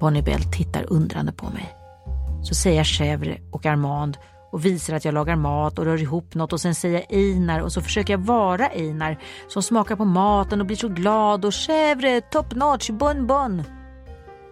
Bonnie 0.00 0.22
Bell 0.22 0.42
tittar 0.42 0.92
undrande 0.92 1.32
på 1.32 1.46
mig. 1.46 1.74
Så 2.42 2.54
säger 2.54 2.76
jag 2.76 2.84
Chèvre 2.84 3.50
och 3.50 3.66
Armand 3.66 4.16
och 4.52 4.64
visar 4.64 4.94
att 4.94 5.04
jag 5.04 5.14
lagar 5.14 5.36
mat 5.36 5.78
och 5.78 5.84
rör 5.84 6.02
ihop 6.02 6.34
något 6.34 6.52
och 6.52 6.60
sen 6.60 6.74
säger 6.74 6.94
jag 6.94 7.18
Einar 7.18 7.60
och 7.60 7.72
så 7.72 7.80
försöker 7.82 8.12
jag 8.12 8.18
vara 8.18 8.66
Einar 8.68 9.18
som 9.48 9.62
smakar 9.62 9.96
på 9.96 10.04
maten 10.04 10.60
och 10.60 10.66
blir 10.66 10.76
så 10.76 10.88
glad 10.88 11.44
och 11.44 11.50
Chèvre, 11.50 12.20
top 12.20 12.54
notch, 12.54 12.90
bon 12.90 13.26
bon. 13.26 13.62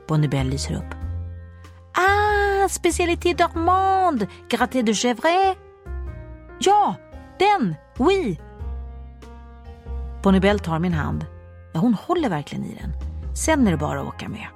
Bonnie 0.08 0.28
Bell 0.28 0.48
lyser 0.48 0.74
upp. 0.74 0.94
Ah, 1.94 2.68
spécialité 2.68 3.34
d'Armand, 3.34 4.26
Graté 4.48 4.82
de 4.82 4.92
chèvre? 4.92 5.56
Ja, 6.62 6.94
den! 7.38 7.74
Oui! 7.98 8.40
Bonnibel 10.22 10.58
tar 10.58 10.78
min 10.78 10.92
hand. 10.92 11.26
Ja, 11.72 11.80
hon 11.80 11.94
håller 11.94 12.28
verkligen 12.28 12.64
i 12.64 12.78
den. 12.80 12.92
Sen 13.36 13.66
är 13.66 13.70
det 13.70 13.76
bara 13.76 14.00
att 14.00 14.06
åka 14.06 14.28
med. 14.28 14.46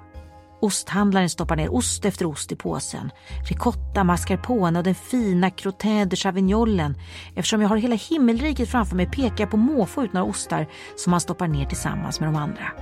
Osthandlaren 0.60 1.30
stoppar 1.30 1.56
ner 1.56 1.74
ost 1.74 2.04
efter 2.04 2.26
ost 2.26 2.52
i 2.52 2.56
påsen. 2.56 3.10
Ricotta, 3.48 4.04
mascarpone 4.04 4.78
och 4.78 4.84
den 4.84 4.94
fina 4.94 5.50
crottin 5.50 6.08
de 6.08 6.16
chavignolen. 6.16 6.94
Eftersom 7.34 7.62
jag 7.62 7.68
har 7.68 7.76
hela 7.76 7.96
himmelriket 7.96 8.68
framför 8.68 8.96
mig 8.96 9.06
pekar 9.06 9.44
jag 9.44 9.50
på 9.50 9.56
måfå 9.56 10.04
ut 10.04 10.12
några 10.12 10.26
ostar 10.26 10.66
som 10.96 11.12
han 11.12 11.20
stoppar 11.20 11.48
ner 11.48 11.64
tillsammans 11.66 12.20
med 12.20 12.28
de 12.28 12.36
andra 12.36 12.72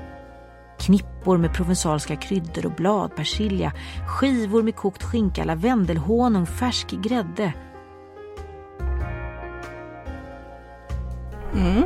knippor 0.78 1.38
med 1.38 1.54
provensalska 1.54 2.16
kryddor 2.16 2.66
och 2.66 2.72
bladpersilja, 2.72 3.72
skivor 4.06 4.62
med 4.62 4.76
kokt 4.76 5.02
skinka, 5.02 5.44
lavendelhonung, 5.44 6.46
färsk 6.46 6.90
grädde. 6.90 7.52
Mm, 11.54 11.82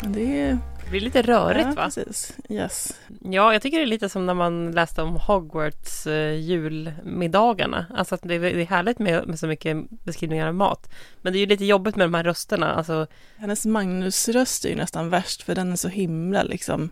det 0.00 0.40
är... 0.40 0.58
Det 0.84 0.90
blir 0.90 1.00
lite 1.00 1.22
rörigt 1.22 1.66
ja, 1.66 1.74
va? 1.74 1.84
Precis. 1.84 2.36
Yes. 2.48 3.00
Ja, 3.20 3.52
jag 3.52 3.62
tycker 3.62 3.78
det 3.78 3.84
är 3.84 3.86
lite 3.86 4.08
som 4.08 4.26
när 4.26 4.34
man 4.34 4.72
läste 4.72 5.02
om 5.02 5.16
Hogwarts 5.16 6.06
uh, 6.06 6.34
julmiddagarna. 6.34 7.86
Alltså 7.94 8.14
att 8.14 8.22
det 8.22 8.34
är, 8.34 8.40
det 8.40 8.62
är 8.62 8.66
härligt 8.66 8.98
med, 8.98 9.28
med, 9.28 9.38
så 9.38 9.46
mycket 9.46 9.76
beskrivningar 9.90 10.48
av 10.48 10.54
mat. 10.54 10.90
Men 11.22 11.32
det 11.32 11.38
är 11.38 11.40
ju 11.40 11.46
lite 11.46 11.64
jobbigt 11.64 11.96
med 11.96 12.04
de 12.04 12.14
här 12.14 12.24
rösterna. 12.24 12.72
Alltså... 12.74 13.06
Hennes 13.36 13.66
Magnus-röst 13.66 14.64
är 14.64 14.68
ju 14.68 14.76
nästan 14.76 15.10
värst 15.10 15.42
för 15.42 15.54
den 15.54 15.72
är 15.72 15.76
så 15.76 15.88
himla 15.88 16.42
liksom 16.42 16.82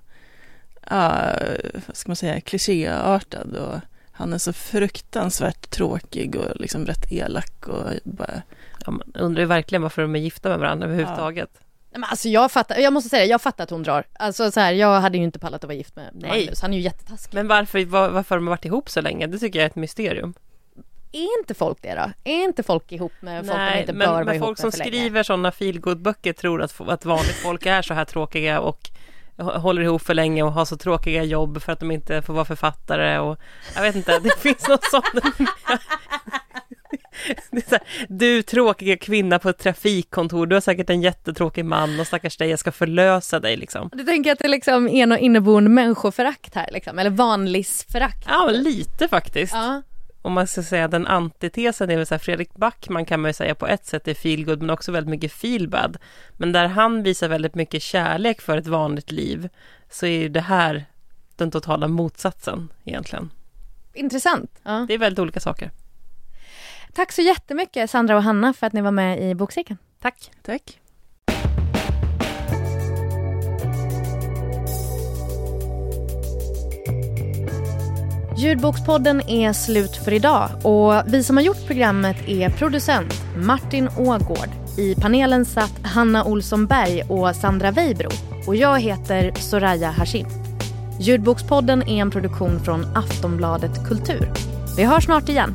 uh, 0.93 1.73
vad 1.87 1.97
ska 1.97 2.09
man 2.09 2.17
säga, 2.17 2.41
klichéartad 2.41 3.57
och 3.57 3.81
han 4.13 4.33
är 4.33 4.39
så 4.39 4.53
fruktansvärt 4.53 5.71
tråkig 5.71 6.37
och 6.37 6.61
liksom 6.61 6.87
rätt 6.87 7.13
elak 7.13 7.69
och 7.69 7.91
bara... 8.05 8.43
Ja, 8.87 8.91
man 8.91 9.13
undrar 9.15 9.41
ju 9.41 9.47
verkligen 9.47 9.83
varför 9.83 10.03
de 10.03 10.15
är 10.15 10.21
gifta 10.21 10.49
med 10.49 10.59
varandra 10.59 10.87
överhuvudtaget. 10.87 11.51
Ja. 11.55 11.64
Men 11.95 12.05
alltså 12.05 12.29
jag 12.29 12.53
fattar, 12.53 12.79
jag 12.79 12.93
måste 12.93 13.11
säga 13.11 13.25
jag 13.25 13.43
fattar 13.43 13.65
att 13.65 13.71
hon 13.71 13.83
drar. 13.83 14.05
Alltså 14.13 14.51
så 14.51 14.61
här, 14.61 14.73
jag 14.73 15.01
hade 15.01 15.19
ju 15.19 15.25
inte 15.25 15.39
pallat 15.39 15.65
att 15.65 15.69
vara 15.69 15.77
gift 15.77 15.97
med 15.97 16.11
Nej. 16.15 16.31
Magnus, 16.31 16.63
han 16.63 16.73
är 16.73 16.77
ju 16.77 16.83
jättetaskig. 16.83 17.35
Men 17.35 17.49
varför, 17.49 17.85
var, 17.85 18.09
varför 18.09 18.35
har 18.35 18.41
de 18.41 18.47
varit 18.47 18.65
ihop 18.65 18.91
så 18.91 19.01
länge? 19.01 19.27
Det 19.27 19.39
tycker 19.39 19.59
jag 19.59 19.65
är 19.65 19.71
ett 19.71 19.77
mysterium. 19.77 20.35
Är 21.13 21.39
inte 21.41 21.55
folk 21.55 21.79
det 21.83 21.95
då? 21.95 22.31
Är 22.31 22.45
inte 22.45 22.63
folk 22.63 22.93
ihop 22.93 23.13
med 23.21 23.47
folk 23.47 23.59
Nej, 23.59 23.75
de 23.75 23.81
inte 23.81 23.93
men, 23.93 24.09
bör 24.09 24.23
vara 24.25 24.35
ihop 24.35 24.47
folk 24.47 24.59
som 24.59 24.73
skriver 24.73 25.23
sådana 25.23 25.51
feelgood-böcker 25.51 26.33
tror 26.33 26.63
att, 26.63 26.81
att 26.81 27.05
vanligt 27.05 27.37
folk 27.37 27.67
är 27.67 27.83
så 27.83 27.95
här 27.95 28.05
tråkiga 28.05 28.61
och 28.61 28.91
håller 29.37 29.83
ihop 29.83 30.03
för 30.03 30.15
länge 30.15 30.43
och 30.43 30.53
har 30.53 30.65
så 30.65 30.77
tråkiga 30.77 31.25
jobb 31.25 31.63
för 31.63 31.73
att 31.73 31.81
de 31.81 31.91
inte 31.91 32.23
får 32.23 32.35
vara 32.35 32.45
författare 32.45 33.19
och 33.19 33.39
jag 33.75 33.83
vet 33.83 33.97
inte, 33.97 34.19
det 34.19 34.39
finns 34.39 34.69
något 34.69 34.85
sånt. 34.85 35.07
Här, 37.71 37.81
du 38.09 38.43
tråkiga 38.43 38.97
kvinna 38.97 39.39
på 39.39 39.49
ett 39.49 39.59
trafikkontor, 39.59 40.47
du 40.47 40.57
har 40.57 40.61
säkert 40.61 40.91
en 40.91 41.03
jättetråkig 41.03 41.65
man 41.65 42.01
och 42.01 42.07
stackars 42.07 42.37
dig, 42.37 42.51
jag 42.51 42.59
ska 42.59 42.73
förlösa 42.73 43.41
dig 43.41 43.57
liksom. 43.57 43.91
Du 43.93 44.05
tänker 44.05 44.33
att 44.33 44.39
det 44.39 44.49
liksom 44.49 44.89
är 44.89 45.07
något 45.07 45.21
inneboende 45.21 45.71
människoförakt 45.71 46.55
här 46.55 46.69
liksom, 46.73 46.99
eller 46.99 47.11
vanlisförakt? 47.11 48.27
Ja, 48.29 48.51
lite 48.53 49.09
faktiskt. 49.09 49.55
Ja 49.55 49.83
om 50.25 50.33
man 50.33 50.47
ska 50.47 50.63
säga 50.63 50.89
den 50.89 51.07
antitesen 51.07 51.91
är 51.91 51.97
väl 51.97 52.07
så 52.07 52.15
här, 52.15 52.19
Fredrik 52.19 52.55
Backman 52.55 53.05
kan 53.05 53.21
man 53.21 53.29
ju 53.29 53.33
säga 53.33 53.55
på 53.55 53.67
ett 53.67 53.87
sätt 53.87 54.09
är 54.09 54.15
feelgood 54.15 54.61
men 54.61 54.71
också 54.71 54.93
väldigt 54.93 55.11
mycket 55.11 55.33
feelbad. 55.33 55.97
Men 56.33 56.53
där 56.53 56.67
han 56.67 57.03
visar 57.03 57.29
väldigt 57.29 57.55
mycket 57.55 57.83
kärlek 57.83 58.41
för 58.41 58.57
ett 58.57 58.67
vanligt 58.67 59.11
liv 59.11 59.49
så 59.91 60.07
är 60.07 60.19
ju 60.19 60.29
det 60.29 60.41
här 60.41 60.85
den 61.37 61.51
totala 61.51 61.89
motsatsen 61.89 62.73
egentligen. 62.85 63.31
Intressant. 63.95 64.51
Ja. 64.63 64.85
Det 64.89 64.95
är 64.95 64.99
väldigt 64.99 65.19
olika 65.19 65.41
saker. 65.41 65.71
Tack 66.95 67.13
så 67.13 67.23
jättemycket 67.23 67.91
Sandra 67.91 68.17
och 68.17 68.23
Hanna 68.23 68.53
för 68.53 68.67
att 68.67 68.73
ni 68.73 68.81
var 68.81 68.91
med 68.91 69.31
i 69.31 69.35
Bokcirkeln. 69.35 69.79
Tack. 70.01 70.31
Tack. 70.43 70.81
Ljudbokspodden 78.37 79.21
är 79.29 79.53
slut 79.53 79.97
för 79.97 80.13
idag 80.13 80.49
och 80.63 81.03
vi 81.07 81.25
som 81.25 81.37
har 81.37 81.45
gjort 81.45 81.67
programmet 81.67 82.29
är 82.29 82.51
producent 82.51 83.15
Martin 83.37 83.89
Ågård. 83.99 84.49
I 84.79 84.95
panelen 84.95 85.45
satt 85.45 85.81
Hanna 85.83 86.25
Olsson 86.25 86.67
Berg 86.67 87.03
och 87.03 87.37
Sandra 87.37 87.71
Weibro 87.71 88.11
och 88.47 88.57
jag 88.57 88.81
heter 88.81 89.33
Soraya 89.35 89.91
Hashim. 89.91 90.27
Ljudbokspodden 91.01 91.83
är 91.83 92.01
en 92.01 92.11
produktion 92.11 92.61
från 92.65 92.97
Aftonbladet 92.97 93.89
Kultur. 93.89 94.33
Vi 94.77 94.85
hörs 94.85 95.05
snart 95.05 95.29
igen. 95.29 95.55